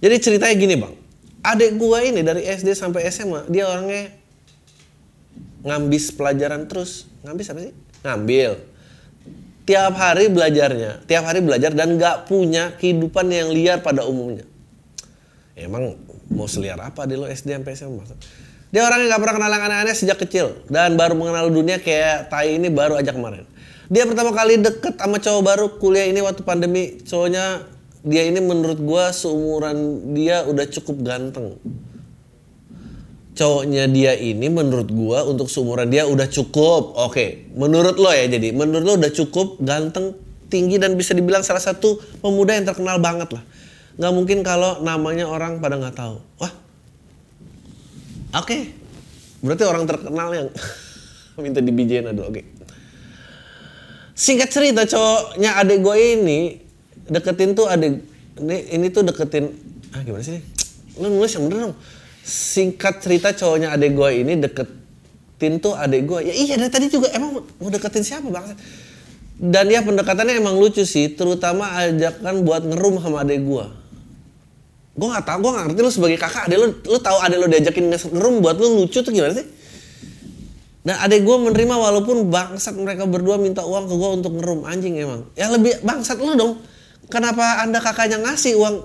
[0.03, 0.95] Jadi ceritanya gini bang,
[1.47, 4.11] adik gue ini dari SD sampai SMA dia orangnya
[5.63, 7.07] ngambis pelajaran terus.
[7.23, 7.75] Ngambis apa sih?
[8.03, 8.51] Ngambil.
[9.63, 14.43] Tiap hari belajarnya, tiap hari belajar dan nggak punya kehidupan yang liar pada umumnya.
[15.53, 16.01] Emang
[16.33, 18.05] mau seliar apa di lo SD sampai SMA?
[18.73, 22.49] Dia orangnya nggak pernah kenal yang aneh-aneh sejak kecil dan baru mengenal dunia kayak Tai
[22.49, 23.45] ini baru aja kemarin.
[23.93, 26.97] Dia pertama kali deket sama cowok baru kuliah ini waktu pandemi.
[27.05, 27.69] Cowoknya
[28.01, 31.61] dia ini menurut gua seumuran dia udah cukup ganteng.
[33.37, 36.97] Cowoknya dia ini menurut gua untuk seumuran dia udah cukup.
[36.97, 40.17] Oke, menurut lo ya jadi, menurut lo udah cukup ganteng,
[40.49, 43.45] tinggi dan bisa dibilang salah satu pemuda yang terkenal banget lah.
[43.97, 46.17] Nggak mungkin kalau namanya orang pada nggak tahu.
[46.41, 46.53] Wah,
[48.41, 48.57] oke,
[49.45, 50.49] berarti orang terkenal yang
[51.45, 52.41] minta dibijain aduh oke.
[54.13, 56.41] Singkat cerita cowoknya adek gue ini
[57.09, 58.01] deketin tuh adek
[58.41, 59.51] ini, ini tuh deketin
[59.93, 60.41] ah gimana sih?
[61.01, 61.75] Lu nulis yang bener dong.
[62.23, 66.19] Singkat cerita cowoknya adek gue ini deketin tuh adek gue.
[66.33, 68.57] Ya iya dari tadi juga emang mau deketin siapa bang?
[69.43, 73.82] Dan ya pendekatannya emang lucu sih, terutama ajakan buat ngerum sama adek gue.
[74.93, 77.47] Gue nggak tahu, gue nggak ngerti lu sebagai kakak, adek lu, lu tahu adek lu
[77.49, 79.49] diajakin ngerum buat lu lucu tuh gimana sih?
[80.83, 85.01] Dan adek gue menerima walaupun bangsat mereka berdua minta uang ke gue untuk ngerum anjing
[85.01, 85.25] emang.
[85.33, 86.61] Ya lebih bangsat lu dong.
[87.09, 88.77] Kenapa anda kakaknya ngasih uang?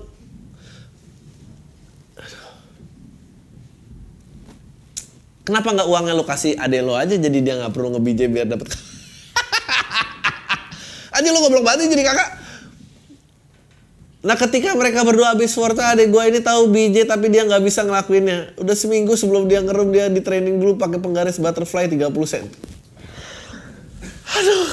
[5.43, 8.67] Kenapa nggak uangnya lu kasih adek lo aja jadi dia nggak perlu ngebijay biar dapet
[11.15, 12.46] aja lu goblok banget jadi kakak.
[14.27, 17.87] Nah ketika mereka berdua habis wortel adek gue ini tahu BJ tapi dia nggak bisa
[17.87, 18.59] ngelakuinnya.
[18.59, 22.43] Udah seminggu sebelum dia ngerum dia di training dulu pakai penggaris butterfly 30 sen.
[24.27, 24.67] Aduh.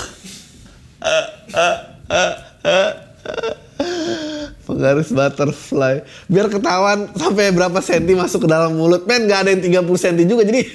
[4.67, 6.03] Penggaris butterfly.
[6.27, 9.07] Biar ketahuan sampai berapa senti masuk ke dalam mulut.
[9.07, 10.67] Men nggak ada yang 30 senti juga jadi.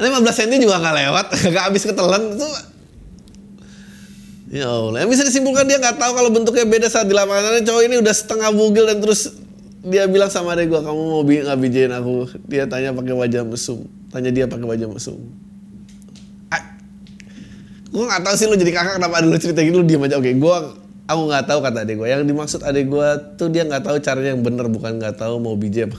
[0.00, 2.48] Ini 15 senti juga nggak lewat, nggak habis ketelan itu.
[4.54, 7.58] Ya Allah, yang bisa disimpulkan dia nggak tahu kalau bentuknya beda saat di lapangan.
[7.66, 9.34] Cowok ini udah setengah bugil dan terus
[9.82, 12.30] dia bilang sama adek gue, kamu mau bi nggak bijain aku?
[12.46, 13.82] Dia tanya pakai wajah mesum,
[14.14, 15.18] tanya dia pakai wajah mesum.
[17.90, 20.22] Gue nggak tahu sih lu jadi kakak kenapa ada lu cerita gitu lu diem aja.
[20.22, 20.56] Oke, gue
[21.10, 22.06] aku nggak tahu kata adek gue.
[22.14, 25.58] Yang dimaksud adek gue tuh dia nggak tahu caranya yang bener bukan nggak tahu mau
[25.58, 25.98] bijak apa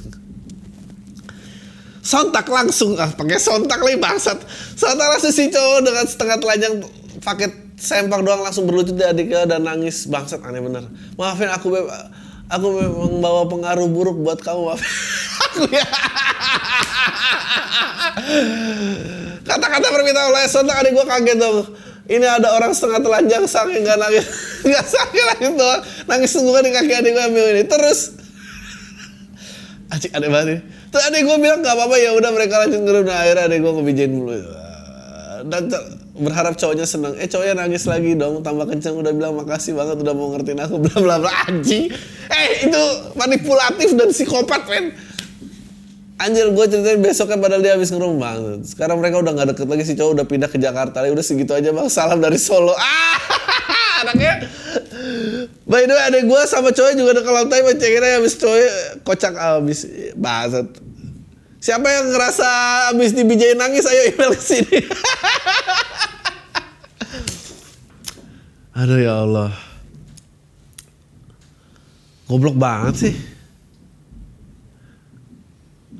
[2.05, 4.37] sontak langsung ah pakai sontak lagi bangsat
[4.77, 6.73] sontak langsung si cowok dengan setengah telanjang
[7.17, 10.07] pakai sempak doang langsung berlutut di adiknya dan nangis.
[10.07, 10.88] Bangsat aneh bener.
[11.19, 11.88] Maafin aku beb.
[12.45, 14.82] Aku memang bawa pengaruh buruk buat kamu maaf.
[15.49, 15.86] Aku ya
[19.45, 21.57] kata-kata permintaan oleh sontak adik gue kaget dong.
[22.05, 24.26] Ini ada orang setengah telanjang saking nggak nangis.
[24.65, 25.82] Nggak sakit nangis doang.
[26.05, 27.63] Nangis sungguhan di kaki adik gue ambil ini.
[27.65, 28.13] Terus.
[29.93, 30.61] Acik aneh banget.
[30.93, 33.71] Terus adek gue bilang gak apa-apa ya udah mereka lanjut ngerum nah akhirnya adek gue
[33.73, 34.34] ngebijain dulu.
[35.43, 35.67] Dan
[36.15, 37.19] berharap cowoknya senang.
[37.19, 40.75] Eh cowoknya nangis lagi dong tambah kenceng udah bilang makasih banget udah mau ngertiin aku
[40.88, 41.91] bla bla bla anjing.
[42.31, 42.81] Eh itu
[43.19, 44.95] manipulatif dan psikopat men.
[46.15, 48.63] Anjir gue ceritain besoknya padahal dia habis ngerum banget.
[48.63, 51.03] Sekarang mereka udah gak deket lagi si cowok udah pindah ke Jakarta.
[51.03, 51.91] Udah segitu aja bang.
[51.91, 52.71] Salam dari Solo.
[52.86, 54.45] Ah anaknya.
[55.65, 58.61] By the way adek gue sama cowok juga udah kalau time cekinnya habis cowok
[59.01, 59.79] kocak habis
[60.15, 60.67] bahasat.
[61.59, 62.47] Siapa yang ngerasa
[62.91, 64.79] habis dibijain nangis ayo email ke sini.
[68.79, 69.51] Aduh ya Allah.
[72.27, 73.13] Goblok banget sih.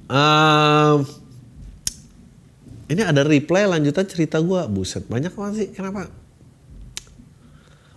[0.06, 0.98] Ehm,
[2.86, 4.70] ini ada reply lanjutan cerita gua.
[4.70, 5.68] Buset, banyak banget sih.
[5.74, 6.10] Kenapa?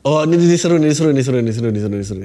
[0.09, 2.25] Oh, ini, ini seru, ini seru, ini seru, ini seru, ini seru, ini seru.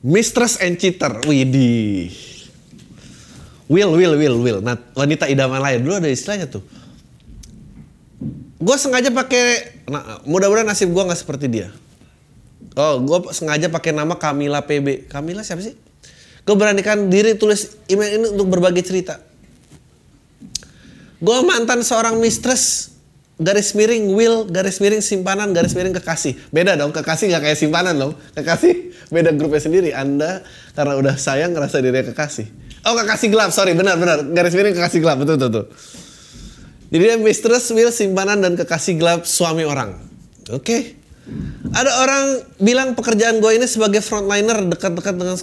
[0.00, 1.20] Mistress and cheater.
[1.28, 2.08] Widih.
[3.70, 4.58] Will, will, will, will.
[4.64, 6.64] Nah, wanita idaman lain dulu ada istilahnya tuh.
[8.60, 11.68] Gue sengaja pakai, nah, mudah-mudahan nasib gue nggak seperti dia.
[12.74, 15.06] Oh, gue sengaja pakai nama Kamila PB.
[15.06, 15.78] Kamila siapa sih?
[16.42, 19.22] Gue beranikan diri tulis email ini untuk berbagi cerita.
[21.20, 22.89] Gue mantan seorang mistress
[23.40, 26.36] garis miring will garis miring simpanan garis miring kekasih.
[26.52, 29.90] Beda dong kekasih nggak kayak simpanan dong kekasih beda grupnya sendiri.
[29.96, 30.44] Anda
[30.76, 32.46] karena udah sayang ngerasa diri kekasih.
[32.84, 33.72] Oh kekasih gelap sorry.
[33.72, 34.22] Benar benar.
[34.30, 35.18] Garis miring kekasih gelap.
[35.18, 35.66] Betul betul, betul.
[36.90, 39.96] jadi mistress will simpanan dan kekasih gelap suami orang.
[40.52, 40.60] Oke.
[40.60, 40.82] Okay.
[41.70, 42.24] ada orang
[42.58, 45.36] bilang pekerjaan gue ini sebagai frontliner dekat-dekat dengan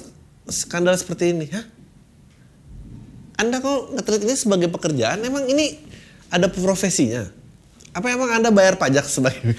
[0.52, 1.48] skandal seperti ini.
[1.48, 1.78] Hah?
[3.38, 5.22] anda kok ngetrit ini sebagai pekerjaan?
[5.22, 5.78] Emang ini
[6.34, 7.30] ada profesinya
[7.98, 9.58] apa emang Anda bayar pajak sebagai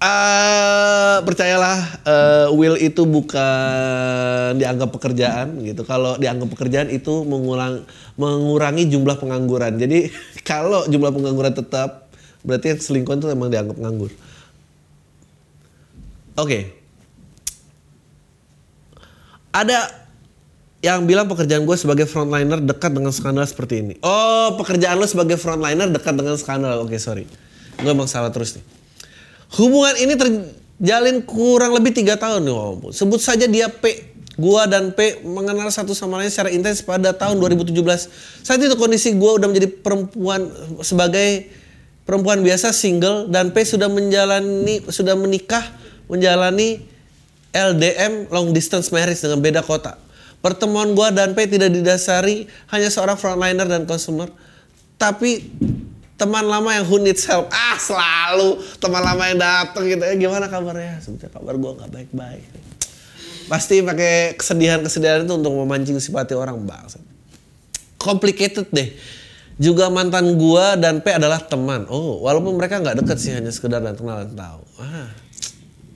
[0.00, 1.76] Uh, percayalah
[2.08, 5.84] uh, will itu bukan dianggap pekerjaan gitu.
[5.84, 7.84] Kalau dianggap pekerjaan itu mengulang
[8.16, 9.76] mengurangi jumlah pengangguran.
[9.76, 10.08] Jadi
[10.48, 12.08] kalau jumlah pengangguran tetap
[12.40, 14.08] berarti yang selingkuh itu memang dianggap nganggur.
[14.08, 14.16] Oke.
[16.48, 16.72] Okay.
[19.52, 19.99] Ada
[20.80, 23.94] yang bilang pekerjaan gue sebagai frontliner dekat dengan skandal seperti ini.
[24.00, 26.80] Oh, pekerjaan lo sebagai frontliner dekat dengan skandal.
[26.80, 27.24] Oke, okay, sorry.
[27.76, 28.64] Gue emang salah terus nih.
[29.60, 32.56] Hubungan ini terjalin kurang lebih tiga tahun nih.
[32.96, 34.08] Sebut saja dia P.
[34.40, 37.76] Gua dan P mengenal satu sama lain secara intens pada tahun 2017.
[38.40, 40.48] Saat itu kondisi gue udah menjadi perempuan
[40.80, 41.52] sebagai
[42.08, 45.60] perempuan biasa single dan P sudah menjalani sudah menikah
[46.08, 46.80] menjalani
[47.52, 50.00] LDM long distance marriage dengan beda kota.
[50.40, 54.32] Pertemuan gua dan P tidak didasari hanya seorang frontliner dan consumer,
[54.96, 55.52] tapi
[56.16, 57.48] teman lama yang who needs help.
[57.52, 60.00] Ah selalu teman lama yang datang gitu.
[60.00, 61.00] Eh, gimana kabarnya?
[61.00, 62.44] Sebetulnya kabar gua nggak baik-baik.
[63.52, 67.00] Pasti pakai kesedihan-kesedihan itu untuk memancing simpati orang bangsa.
[68.00, 68.96] Complicated deh.
[69.60, 71.84] Juga mantan gua dan P adalah teman.
[71.92, 74.60] Oh, walaupun mereka nggak deket sih hanya sekedar dan kenal dan tahu.
[74.80, 75.12] Ah,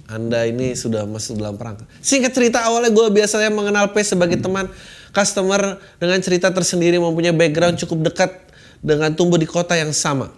[0.04, 1.88] anda ini sudah masuk dalam perangkat.
[2.04, 4.68] Singkat cerita awalnya gue biasanya mengenal P sebagai teman
[5.14, 8.30] customer dengan cerita tersendiri mempunyai background cukup dekat
[8.84, 10.28] dengan tumbuh di kota yang sama.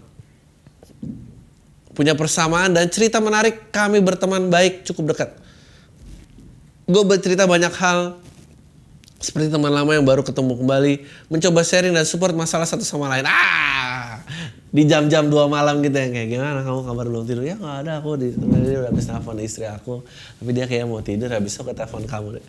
[1.96, 5.30] Punya persamaan dan cerita menarik kami berteman baik cukup dekat.
[6.86, 8.20] Gue bercerita banyak hal
[9.16, 10.94] seperti teman lama yang baru ketemu kembali,
[11.32, 13.24] mencoba sharing dan support masalah satu sama lain.
[13.24, 13.95] Ah,
[14.76, 16.60] di jam-jam dua malam gitu yang kayak gimana?
[16.60, 17.48] Kamu kabar belum tidur?
[17.48, 18.04] Ya nggak ada.
[18.04, 20.04] Aku di dia udah habis telepon istri aku.
[20.36, 22.36] Tapi dia kayak mau tidur habis itu ke telepon kamu.
[22.36, 22.44] Deh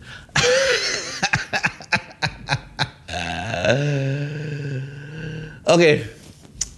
[5.72, 5.92] oke.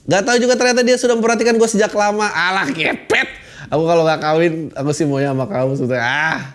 [0.06, 2.30] Nggak tahu juga ternyata dia sudah memperhatikan gue sejak lama.
[2.30, 3.42] Alah kepet.
[3.74, 6.54] Aku kalau nggak kawin aku sih maunya sama kamu sudah ah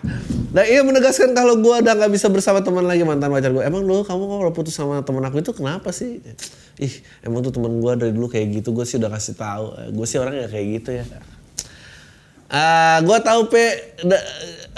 [0.55, 3.59] Nah iya menegaskan kalau gue udah nggak bisa bersama teman lagi mantan pacar gue.
[3.59, 6.23] Emang dulu kamu kalau putus sama teman aku itu kenapa sih?
[6.79, 6.95] Ih
[7.27, 8.71] emang tuh teman gue dari dulu kayak gitu.
[8.71, 9.75] Gue sih udah kasih tahu.
[9.91, 11.03] Gue sih orangnya kayak gitu ya.
[12.47, 13.55] Uh, ah, gue tahu P
[14.07, 14.17] da,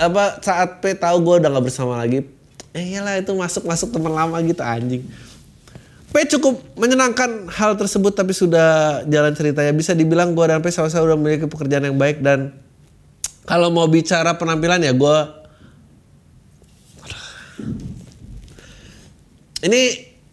[0.01, 2.25] apa saat P tahu gue udah nggak bersama lagi.
[2.73, 5.05] Eh iyalah itu masuk masuk teman lama gitu anjing.
[6.09, 11.13] P cukup menyenangkan hal tersebut tapi sudah jalan ceritanya bisa dibilang gue dan P sama-sama
[11.13, 12.57] udah memiliki pekerjaan yang baik dan
[13.45, 15.36] kalau mau bicara penampilan ya gue
[19.57, 19.81] Ini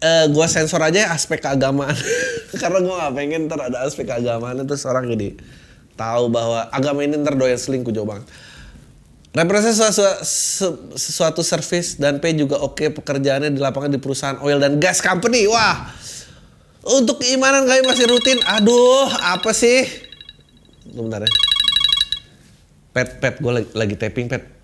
[0.01, 1.97] uh, gua sensor aja aspek keagamaan
[2.61, 5.33] karena gua nggak pengen ntar ada aspek keagamaan itu seorang jadi
[5.97, 8.27] tahu bahwa agama ini ntar doyan selingkuh jauh banget.
[9.35, 14.63] Representasi sesuatu, sesuatu service dan P juga oke okay, pekerjaannya di lapangan di perusahaan oil
[14.63, 15.43] dan gas company.
[15.43, 15.91] Wah,
[16.87, 18.39] untuk keimanan kami masih rutin.
[18.47, 19.83] Aduh, apa sih?
[20.87, 21.31] Bentar ya.
[22.95, 24.54] Pet, pet, gue lagi, lagi tapping pet.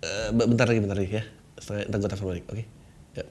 [0.00, 1.24] Uh, bentar lagi, bentar lagi ya
[1.60, 2.66] setengah ntar gue telepon balik oke okay?
[3.12, 3.24] ya.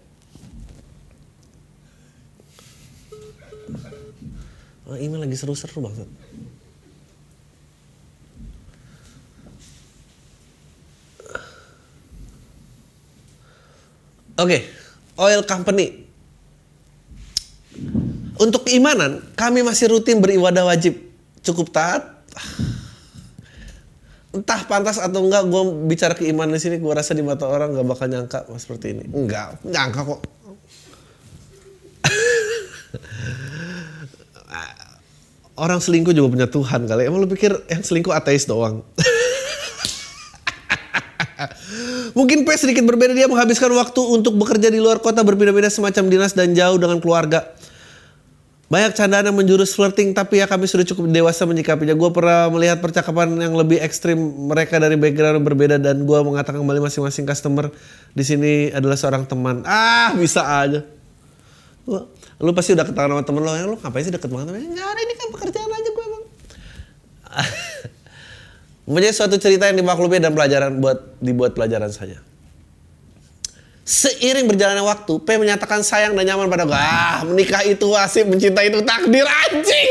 [4.85, 6.09] oh, email lagi seru-seru banget
[14.39, 14.61] Oke, okay.
[15.19, 16.07] oil company.
[18.39, 20.95] Untuk keimanan, kami masih rutin beribadah wajib.
[21.43, 22.07] Cukup taat,
[24.29, 27.87] entah pantas atau enggak gue bicara keimanan di sini gue rasa di mata orang nggak
[27.89, 30.21] bakal nyangka mas seperti ini enggak nyangka kok
[35.59, 37.11] Orang selingkuh juga punya Tuhan kali.
[37.11, 38.79] Emang lu pikir yang selingkuh ateis doang?
[42.17, 46.31] Mungkin P sedikit berbeda dia menghabiskan waktu untuk bekerja di luar kota berbeda-beda semacam dinas
[46.31, 47.43] dan jauh dengan keluarga.
[48.69, 51.97] Banyak candaan yang menjurus flirting tapi ya kami sudah cukup dewasa menyikapinya.
[51.97, 54.15] Gue pernah melihat percakapan yang lebih ekstrim
[54.45, 57.73] mereka dari background yang berbeda dan gue mengatakan kembali masing-masing customer
[58.13, 59.65] di sini adalah seorang teman.
[59.65, 60.85] Ah bisa aja.
[61.89, 61.97] Lu,
[62.37, 64.53] lu pasti udah ketahuan sama temen lo ya lu ngapain sih deket banget?
[64.53, 66.23] Enggak ada ini kan pekerjaan aja gue emang.
[68.85, 72.21] Mempunyai suatu cerita yang dimaklumi dan pelajaran buat dibuat pelajaran saja.
[73.89, 76.77] Seiring berjalannya waktu, P menyatakan sayang dan nyaman pada gue.
[76.77, 79.89] Ah, menikah itu wasip, mencintai itu takdir anjing.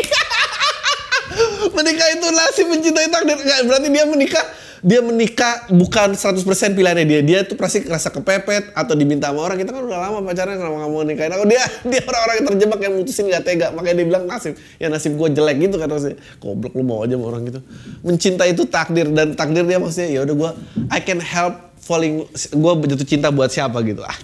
[1.76, 3.34] menikah itu nasib, mencintai takdir.
[3.42, 4.44] Nggak, berarti dia menikah
[4.78, 6.46] dia menikah bukan 100%
[6.78, 7.20] pilihannya dia.
[7.26, 9.58] Dia tuh pasti rasa kepepet atau diminta sama orang.
[9.58, 11.44] Kita kan udah lama pacaran kalau nggak mau nikahin aku.
[11.50, 13.66] Dia dia orang-orang yang terjebak yang mutusin nggak tega.
[13.74, 14.54] Makanya dia bilang nasib.
[14.78, 16.18] Ya nasib gue jelek gitu kan maksudnya.
[16.38, 17.60] Goblok lu mau aja sama orang gitu.
[18.06, 20.50] Mencintai itu takdir dan takdir dia maksudnya ya udah gue
[20.94, 24.04] I can help falling gue jatuh cinta buat siapa gitu.
[24.04, 24.18] Ah,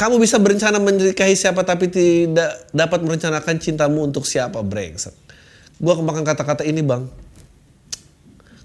[0.00, 5.12] kamu bisa berencana menikahi siapa tapi tidak dapat merencanakan cintamu untuk siapa brengsek.
[5.76, 7.04] Gue kemakan kata-kata ini bang.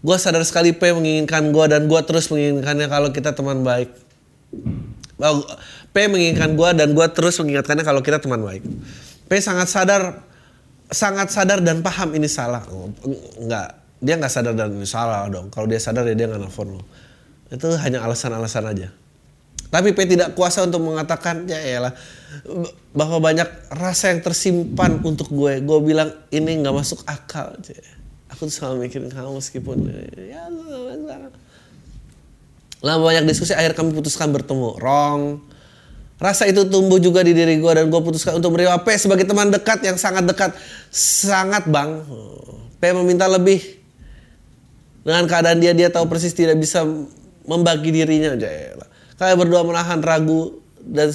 [0.02, 3.92] Gue sadar sekali P menginginkan gue dan gue terus menginginkannya kalau kita teman baik.
[5.92, 8.64] P menginginkan gue dan gue terus mengingatkannya kalau kita teman baik.
[9.28, 10.24] P sangat sadar,
[10.92, 12.66] sangat sadar dan paham ini salah.
[12.74, 12.90] Oh,
[13.40, 15.54] enggak, dia nggak sadar dan salah dong.
[15.54, 16.82] Kalau dia sadar ya dia nggak nelfon lo.
[17.54, 18.90] Itu hanya alasan-alasan aja.
[19.72, 21.96] Tapi P tidak kuasa untuk mengatakan ya elah
[22.92, 25.64] bahwa banyak rasa yang tersimpan untuk gue.
[25.64, 27.56] Gue bilang ini nggak masuk akal.
[28.36, 29.78] Aku tuh selalu mikirin kamu meskipun
[30.20, 30.50] ya
[32.82, 34.82] Lama banyak diskusi akhir kami putuskan bertemu.
[34.82, 35.40] Wrong.
[36.22, 39.54] Rasa itu tumbuh juga di diri gue dan gue putuskan untuk menerima P sebagai teman
[39.54, 40.52] dekat yang sangat dekat.
[40.92, 42.02] Sangat bang.
[42.78, 43.81] P meminta lebih.
[45.02, 46.86] Dengan keadaan dia, dia tahu persis tidak bisa
[47.46, 48.78] membagi dirinya aja.
[49.18, 51.10] Kalian berdua menahan ragu dan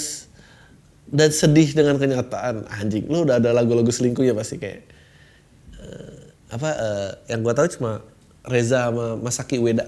[1.07, 3.07] dan sedih dengan kenyataan anjing.
[3.07, 4.83] Lu udah ada lagu-lagu selingkuh ya pasti kayak
[5.79, 6.19] uh,
[6.51, 8.03] apa uh, yang gue tahu cuma
[8.47, 9.87] Reza sama Masaki Weda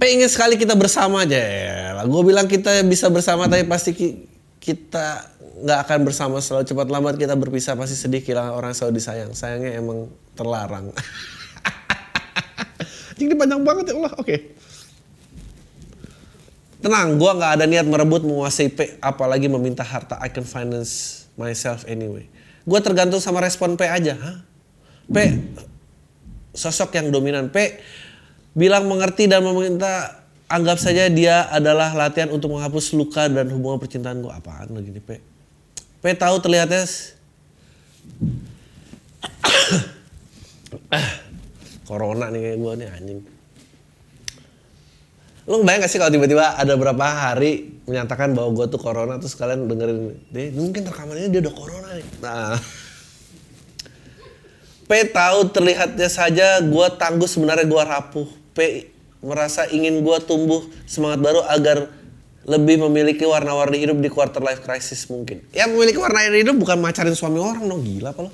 [0.00, 2.00] pengen sekali kita bersama aja ya.
[2.08, 4.08] Gue bilang kita bisa bersama tapi pasti ki
[4.60, 5.28] kita
[5.60, 6.40] nggak akan bersama.
[6.40, 9.30] Selalu cepat lambat kita berpisah pasti sedih kehilangan orang selalu disayang.
[9.36, 10.92] Sayangnya emang terlarang
[13.26, 14.38] ini panjang banget ya Allah oke okay.
[16.80, 20.16] Tenang, gue nggak ada niat merebut menguasai P, apalagi meminta harta.
[20.16, 22.24] I can finance myself anyway.
[22.64, 24.16] Gue tergantung sama respon P aja.
[24.16, 24.40] Hah?
[25.04, 25.16] P,
[26.56, 27.52] sosok yang dominan.
[27.52, 27.84] P,
[28.56, 34.24] bilang mengerti dan meminta, anggap saja dia adalah latihan untuk menghapus luka dan hubungan percintaan
[34.24, 34.32] gue.
[34.32, 35.10] Apaan lagi nih P?
[36.00, 36.88] P tahu terlihatnya
[41.90, 43.20] Corona nih kayak gue nih anjing.
[45.50, 49.34] Lu bayang gak sih kalau tiba-tiba ada berapa hari menyatakan bahwa gue tuh corona terus
[49.34, 52.06] kalian dengerin dia mungkin rekamannya dia udah corona nih.
[52.22, 52.54] Nah.
[54.86, 58.30] P tahu terlihatnya saja gue tangguh sebenarnya gue rapuh.
[58.54, 58.86] P
[59.18, 61.90] merasa ingin gue tumbuh semangat baru agar
[62.46, 65.42] lebih memiliki warna-warni hidup di quarter life crisis mungkin.
[65.50, 68.30] Yang memiliki warna hidup bukan macarin suami orang dong gila apa lo?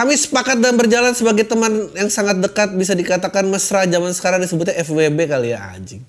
[0.00, 4.80] Kami sepakat dan berjalan sebagai teman yang sangat dekat bisa dikatakan mesra zaman sekarang disebutnya
[4.80, 6.00] FWB kali ya anjing.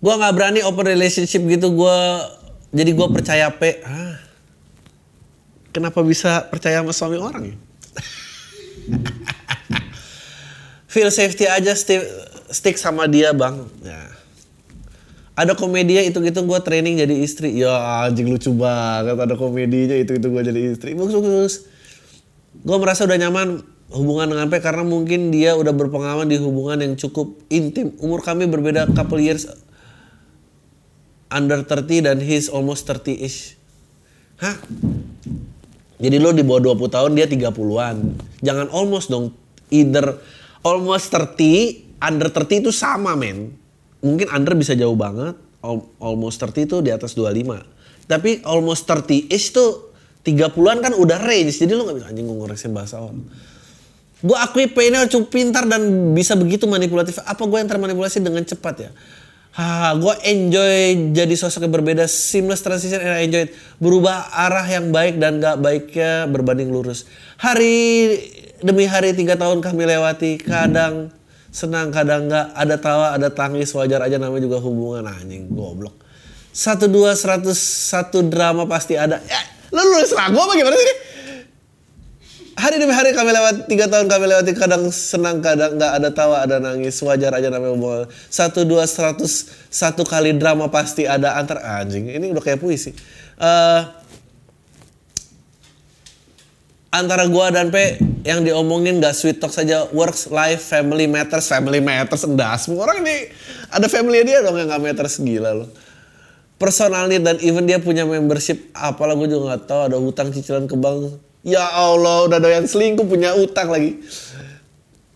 [0.00, 2.24] Gua nggak berani open relationship gitu gua
[2.72, 3.84] jadi gua percaya P.
[3.84, 4.16] Ah,
[5.76, 7.56] kenapa bisa percaya sama suami orang ya?
[10.96, 11.76] Feel safety aja
[12.48, 13.60] stick, sama dia bang.
[13.84, 14.08] Ya.
[15.40, 17.56] Ada komedinya itu gitu gue training jadi istri.
[17.56, 20.92] Ya anjing lucu banget ada komedinya itu itu gue jadi istri.
[20.92, 21.54] Bagus bagus.
[22.60, 26.92] Gue merasa udah nyaman hubungan dengan P karena mungkin dia udah berpengalaman di hubungan yang
[27.00, 27.96] cukup intim.
[28.04, 29.48] Umur kami berbeda couple years
[31.32, 33.56] under 30 dan he's almost 30-ish.
[34.44, 34.60] Hah?
[35.96, 37.96] Jadi lo di bawah 20 tahun dia 30-an.
[38.44, 39.32] Jangan almost dong.
[39.72, 40.20] Either
[40.60, 43.59] almost 30, under 30 itu sama men
[44.00, 45.36] mungkin under bisa jauh banget.
[46.00, 47.80] Almost 30 itu di atas 25
[48.10, 49.94] tapi almost 30 ish tuh
[50.26, 51.54] 30-an kan udah range.
[51.54, 53.22] Jadi lu gak bisa anjing gue bahasa orang
[54.20, 57.16] gue akui P ini cukup pintar dan bisa begitu manipulatif.
[57.24, 58.90] Apa gue yang termanipulasi dengan cepat ya?
[59.56, 62.04] Ha gue enjoy jadi sosok yang berbeda.
[62.04, 63.56] Seamless transition and I enjoy it.
[63.80, 67.08] Berubah arah yang baik dan gak baiknya berbanding lurus.
[67.40, 67.76] Hari
[68.60, 71.08] demi hari tiga tahun kami lewati kadang
[71.50, 75.94] senang kadang nggak ada tawa ada tangis wajar aja namanya juga hubungan anjing goblok.
[76.50, 77.58] Satu dua seratus
[77.90, 79.22] satu drama pasti ada.
[79.26, 79.40] Ya
[79.70, 80.96] lu nulis lagu apa gimana sih
[82.58, 86.44] hari demi hari kami lewat tiga tahun kami lewati kadang senang kadang nggak ada tawa
[86.44, 88.06] ada nangis wajar aja namanya hubungan.
[88.28, 92.92] Satu dua seratus satu kali drama pasti ada antar anjing ini udah kayak puisi.
[93.40, 93.80] Eh,
[96.90, 101.78] antara gua dan P yang diomongin gak sweet talk saja works life family matters family
[101.78, 103.30] matters endas semua orang ini
[103.70, 105.70] ada family dia dong yang gak matters gila loh.
[106.60, 110.68] Personal need dan even dia punya membership apalah gue juga nggak tahu ada hutang cicilan
[110.68, 111.16] ke bank.
[111.40, 113.96] Ya Allah udah doyan selingkuh punya utang lagi.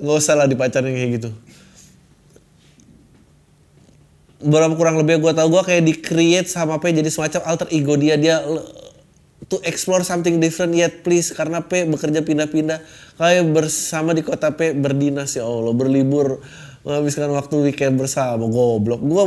[0.00, 1.30] Nggak usah lah dipacarin kayak gitu.
[4.40, 7.92] Berapa kurang lebih gue tau gue kayak di create sama P jadi semacam alter ego
[8.00, 8.16] dia.
[8.16, 8.40] Dia
[9.48, 12.80] to explore something different yet please karena P bekerja pindah-pindah.
[13.20, 16.42] Kayak bersama di kota P berdinas ya Allah berlibur
[16.84, 18.44] menghabiskan waktu weekend bersama.
[18.46, 19.00] Goblok.
[19.00, 19.24] Gue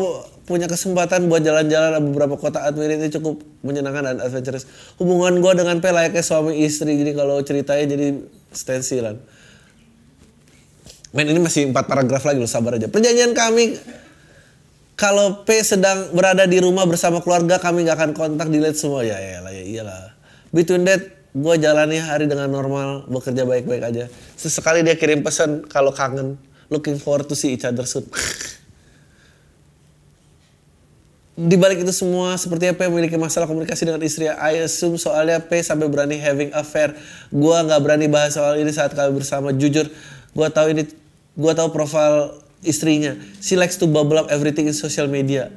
[0.47, 4.63] punya kesempatan buat jalan-jalan beberapa kota admin itu cukup menyenangkan dan adventurous.
[4.95, 8.07] Hubungan gue dengan P layaknya suami istri jadi kalau ceritanya jadi
[8.55, 9.19] stensilan.
[11.11, 12.87] Men ini masih empat paragraf lagi loh sabar aja.
[12.87, 13.75] Perjanjian kami
[14.97, 19.05] kalau P sedang berada di rumah bersama keluarga kami nggak akan kontak delete semua.
[19.05, 20.17] Ya iyalah ya iyalah.
[20.49, 24.09] Between that gue jalani hari dengan normal bekerja baik-baik aja.
[24.33, 26.41] Sesekali dia kirim pesan kalau kangen
[26.73, 28.09] looking forward to see each other soon.
[31.37, 35.61] Di balik itu semua sepertinya P memiliki masalah komunikasi dengan istri I assume soalnya P
[35.61, 36.97] sampai berani having affair.
[37.29, 39.53] Gua nggak berani bahas soal ini saat kami bersama.
[39.53, 39.85] Jujur
[40.33, 40.89] gua tahu ini
[41.37, 45.51] gua tahu profil istrinya she likes to bubble up everything in social media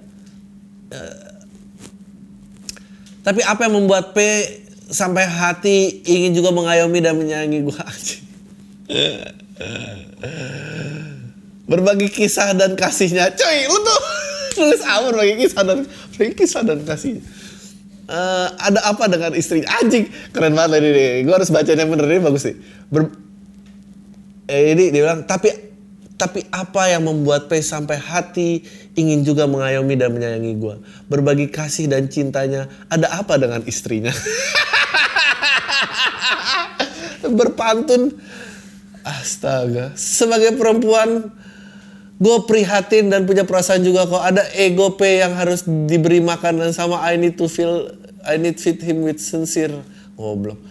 [3.20, 4.18] Tapi apa yang membuat P
[4.90, 7.78] sampai hati ingin juga mengayomi dan menyayangi gue.
[11.70, 13.30] Berbagi kisah dan kasihnya.
[13.36, 14.00] Coy, lu tuh
[14.58, 17.22] nulis apa berbagi kisah dan berbagi kisah dan kasih.
[18.10, 19.70] Eh, ada apa dengan istrinya?
[19.78, 21.22] Anjing, keren banget ini.
[21.22, 22.58] Gue harus bacanya bener ini bagus sih.
[22.90, 23.14] Ber-
[24.50, 25.69] eh, ini dia bilang, tapi
[26.20, 28.60] tapi apa yang membuat P sampai hati
[28.92, 30.74] ingin juga mengayomi dan menyayangi gue?
[31.08, 32.68] Berbagi kasih dan cintanya.
[32.92, 34.12] Ada apa dengan istrinya?
[37.40, 38.12] Berpantun.
[39.00, 39.96] Astaga.
[39.96, 41.32] Sebagai perempuan,
[42.20, 44.20] gue prihatin dan punya perasaan juga kok.
[44.20, 47.96] Ada ego P yang harus diberi makan dan sama I need to feel,
[48.28, 49.80] I need fit him with sincere.
[50.20, 50.69] Goblok.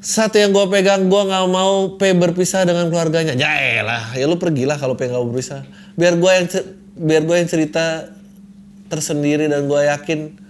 [0.00, 3.36] Satu yang gue pegang, gue nggak mau P berpisah dengan keluarganya.
[3.36, 5.60] Ya lah, ya lu pergilah kalau P nggak mau berpisah.
[5.92, 6.48] Biar gue yang
[6.96, 8.08] biar gue yang cerita
[8.88, 10.40] tersendiri dan gue yakin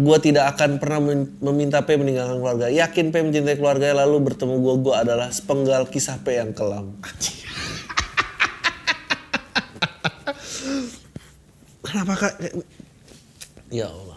[0.00, 0.96] gue tidak akan pernah
[1.44, 2.72] meminta P meninggalkan keluarga.
[2.72, 6.96] Yakin P mencintai keluarga lalu bertemu gue, gue adalah sepenggal kisah P yang kelam.
[11.84, 12.34] Kenapa kak?
[13.68, 14.09] Ya Allah.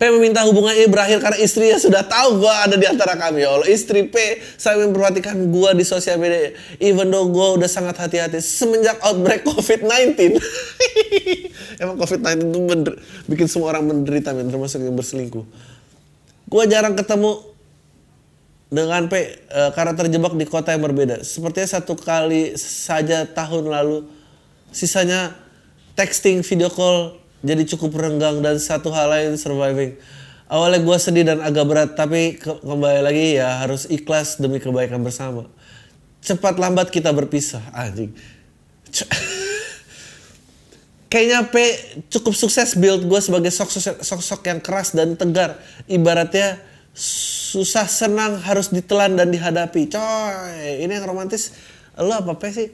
[0.00, 3.44] P meminta hubungan ini berakhir karena istrinya sudah tahu gue ada di antara kami.
[3.44, 6.56] Ya Allah, istri P saya memperhatikan gue di sosial media.
[6.80, 10.40] Even though gue udah sangat hati-hati semenjak outbreak COVID-19.
[11.84, 12.92] Emang COVID-19 itu
[13.28, 15.44] bikin semua orang menderita, men, termasuk yang berselingkuh.
[16.48, 17.44] Gue jarang ketemu
[18.72, 21.20] dengan P eh, karena terjebak di kota yang berbeda.
[21.28, 24.08] Sepertinya satu kali saja tahun lalu,
[24.72, 25.36] sisanya
[25.92, 29.96] texting, video call jadi cukup renggang dan satu hal lain surviving.
[30.50, 34.98] Awalnya gue sedih dan agak berat, tapi ke- kembali lagi ya harus ikhlas demi kebaikan
[34.98, 35.46] bersama.
[36.20, 38.10] Cepat lambat kita berpisah, anjing.
[38.90, 39.06] C-
[41.10, 41.54] Kayaknya P
[42.10, 45.58] cukup sukses build gue sebagai sosok, sosok yang keras dan tegar.
[45.90, 46.58] Ibaratnya
[46.94, 49.90] susah senang harus ditelan dan dihadapi.
[49.90, 51.54] Coy, ini yang romantis.
[51.98, 52.68] Lo apa P sih?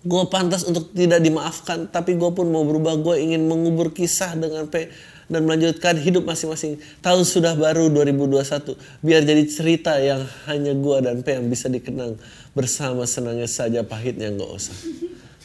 [0.00, 2.96] Gue pantas untuk tidak dimaafkan, tapi gue pun mau berubah.
[2.96, 4.88] Gue ingin mengubur kisah dengan P
[5.28, 6.80] dan melanjutkan hidup masing-masing.
[7.04, 8.74] Tahun sudah baru 2021,
[9.04, 12.16] biar jadi cerita yang hanya gue dan P yang bisa dikenang
[12.56, 14.76] bersama senangnya saja, pahitnya nggak usah.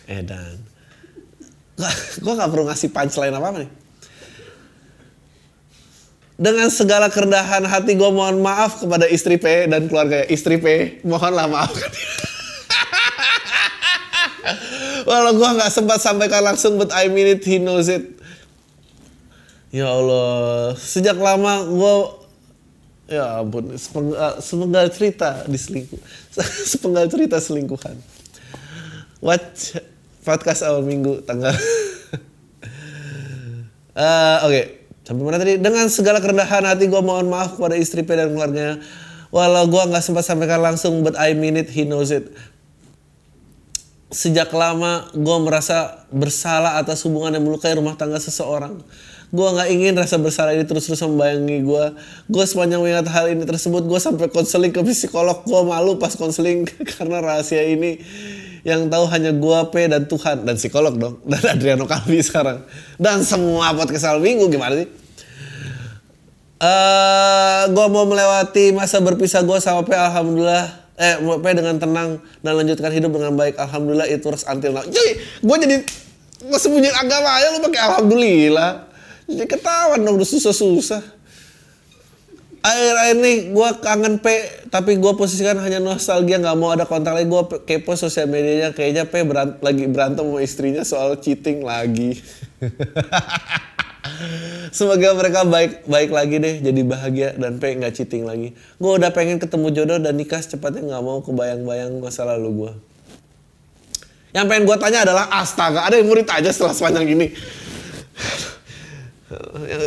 [0.07, 0.57] Edan,
[2.23, 3.71] gue gak perlu ngasih punchline apa-apa nih.
[6.35, 10.99] Dengan segala kerendahan hati gue mohon maaf kepada istri P dan keluarga istri P.
[11.07, 11.89] Mohonlah dia.
[15.09, 18.17] Walau gue nggak sempat sampaikan langsung, but I mean it, he knows it.
[19.73, 21.95] Ya Allah, sejak lama gue,
[23.11, 25.99] ya ampun, sepenggal, sepenggal cerita diselingkuh,
[26.71, 27.97] sepenggal cerita selingkuhan.
[29.19, 29.75] Watch
[30.23, 31.53] podcast awal minggu tanggal.
[33.95, 35.55] Eh, Oke, sampai mana tadi?
[35.55, 38.83] Dengan segala kerendahan hati gue mohon maaf kepada istri P dan keluarganya.
[39.31, 42.27] Walau gue nggak sempat sampaikan langsung, but I mean it, he knows it
[44.15, 48.79] sejak lama gue merasa bersalah atas hubungan yang melukai rumah tangga seseorang.
[49.35, 51.85] Gue nggak ingin rasa bersalah ini terus-terus membayangi gue.
[52.31, 55.43] Gue sepanjang mengingat hal ini tersebut, gue sampai konseling ke psikolog.
[55.43, 56.63] Gue malu pas konseling
[56.95, 57.99] karena rahasia ini
[58.63, 60.47] yang tahu hanya gue, P, dan Tuhan.
[60.47, 61.19] Dan psikolog dong.
[61.27, 62.63] Dan Adriano Calvi sekarang.
[62.95, 64.89] Dan semua podcast minggu gimana sih?
[66.55, 72.53] Eh, gue mau melewati masa berpisah gue sama P alhamdulillah eh P dengan tenang dan
[72.55, 73.59] lanjutkan hidup dengan baik.
[73.59, 74.85] Alhamdulillah itu works until now.
[74.87, 75.11] Jadi
[75.43, 75.75] gue jadi
[76.45, 78.87] gue sembunyiin agama aja lu pakai alhamdulillah.
[79.27, 81.03] Jadi ketahuan dong udah susah-susah.
[82.65, 84.27] Akhir-akhir nih gue kangen P
[84.71, 87.27] tapi gue posisikan hanya nostalgia nggak mau ada kontak lagi.
[87.27, 88.71] Gue kepo sosial medianya.
[88.71, 92.23] Kayaknya P berant lagi berantem sama istrinya soal cheating lagi
[94.75, 98.51] Semoga mereka baik baik lagi deh, jadi bahagia dan pengen nggak cheating lagi.
[98.75, 102.71] Gue udah pengen ketemu jodoh dan nikah secepatnya nggak mau kebayang-bayang masa lalu gue.
[104.35, 107.31] Yang pengen gue tanya adalah astaga, ada yang murid aja setelah sepanjang ini.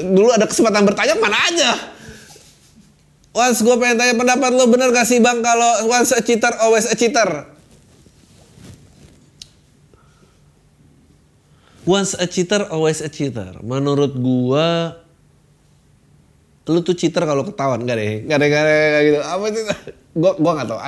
[0.09, 1.70] Dulu ada kesempatan bertanya mana aja.
[3.37, 6.89] Once gue pengen tanya pendapat lo bener gak sih bang kalau once a cheater always
[6.89, 7.58] a cheater?
[11.89, 13.57] Once a cheater, always a cheater.
[13.64, 15.01] Menurut gua,
[16.68, 19.18] lu tuh cheater kalau ketahuan gak deh, gak deh, gak deh, gak gitu.
[19.24, 19.61] Apa itu?
[20.18, 20.80] Gua, gua nggak tahu.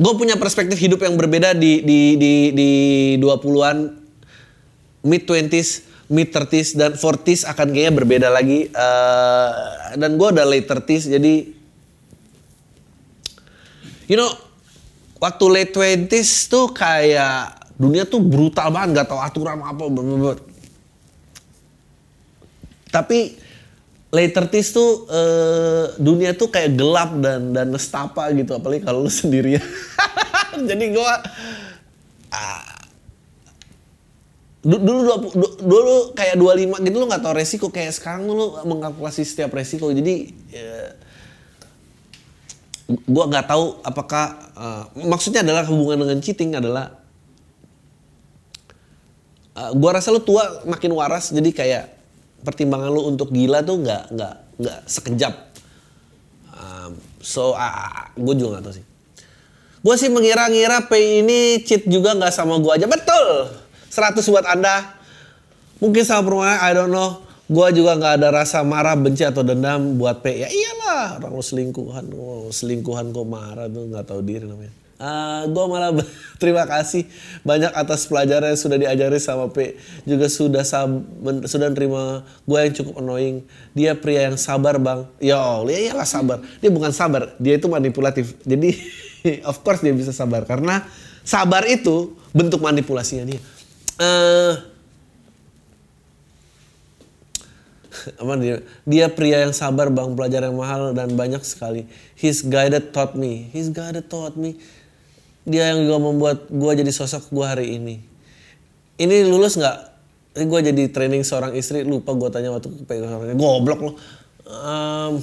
[0.00, 2.70] Gue punya perspektif hidup yang berbeda di di di di
[3.18, 3.90] 20-an,
[5.02, 5.68] mid 20s,
[6.08, 8.70] mid 30s dan 40s akan kayaknya berbeda lagi.
[8.70, 11.34] Uh, dan gue udah late 30s jadi
[14.06, 14.30] you know
[15.20, 19.84] waktu late 20s tuh kayak dunia tuh brutal banget, gak tau aturan apa.
[19.86, 20.40] Blablabla.
[22.90, 23.38] Tapi
[24.10, 29.12] late 30s tuh uh, dunia tuh kayak gelap dan dan nestapa gitu, apalagi kalau lu
[29.22, 29.62] sendirian.
[30.50, 31.22] Jadi gua
[32.34, 32.80] uh,
[34.60, 39.56] dulu dulu, dulu kayak 25 gitu lu nggak tau resiko kayak sekarang lu mengkalkulasi setiap
[39.56, 40.90] resiko jadi uh,
[42.90, 44.26] gue nggak tahu apakah
[44.58, 46.98] uh, maksudnya adalah hubungan dengan cheating adalah
[49.54, 51.84] uh, gue rasa lu tua makin waras jadi kayak
[52.42, 55.34] pertimbangan lu untuk gila tuh nggak nggak nggak sekejap.
[56.50, 58.86] Um, so uh, gue juga nggak tahu sih.
[59.80, 62.84] Gue sih mengira-ngira P ini cheat juga nggak sama gue aja.
[62.90, 63.54] Betul!
[63.88, 64.98] 100 buat anda.
[65.80, 69.98] Mungkin sama perempuan I don't know gue juga nggak ada rasa marah benci atau dendam
[69.98, 70.46] buat P.
[70.46, 74.70] Ya iyalah orang lu selingkuhan oh, selingkuhan kok marah tuh nggak tahu diri namanya.
[75.00, 75.90] Uh, ah, gue malah
[76.42, 77.08] terima kasih
[77.40, 79.74] banyak atas pelajaran yang sudah diajari sama P.
[80.06, 81.02] Juga sudah sab
[81.50, 83.42] sudah nerima gue yang cukup annoying.
[83.74, 85.10] Dia pria yang sabar bang.
[85.18, 86.38] Ya ya iyalah sabar.
[86.62, 88.38] Dia bukan sabar dia itu manipulatif.
[88.46, 88.78] Jadi
[89.50, 90.46] of course dia bisa sabar.
[90.46, 90.86] Karena
[91.26, 93.42] sabar itu bentuk manipulasinya dia.
[93.98, 94.69] Uh,
[98.16, 98.56] apa dia?
[98.88, 100.16] Dia pria yang sabar bang.
[100.16, 101.84] Pelajar yang mahal dan banyak sekali.
[102.16, 103.48] His guided taught me.
[103.52, 104.56] His guided taught me.
[105.44, 108.00] Dia yang juga membuat gue jadi sosok gue hari ini.
[109.00, 109.76] Ini lulus nggak?
[110.36, 113.36] Ini gue jadi training seorang istri lupa gue tanya waktu pegang orangnya.
[113.36, 113.92] Goblok lo
[114.50, 115.14] um,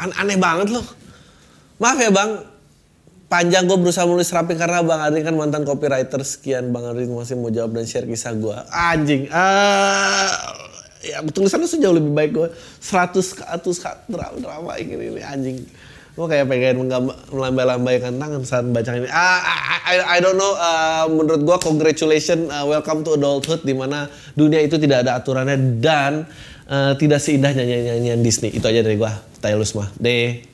[0.00, 0.86] an aneh banget loh
[1.76, 2.40] maaf ya bang
[3.30, 6.18] panjang gue berusaha menulis rapi karena Bang Adri kan mantan copywriter.
[6.26, 10.28] Sekian Bang Adri masih mau jawab dan share kisah gue anjing uh,
[11.00, 12.48] ya tulisannya sejauh lebih baik gue
[12.82, 13.78] 100 katus
[14.10, 15.62] drama, drama ini, ini anjing.
[16.10, 16.90] Gue kayak pengen
[17.30, 19.06] melambai-lambaikan tangan saat baca ini.
[19.06, 19.40] Uh,
[19.86, 24.58] I, I don't know uh, menurut gue congratulations uh, welcome to adulthood di mana dunia
[24.58, 26.26] itu tidak ada aturannya dan
[26.66, 28.50] uh, tidak seindah nyanyian-nyanyian Disney.
[28.50, 30.49] Itu aja dari gue Taylor mah deh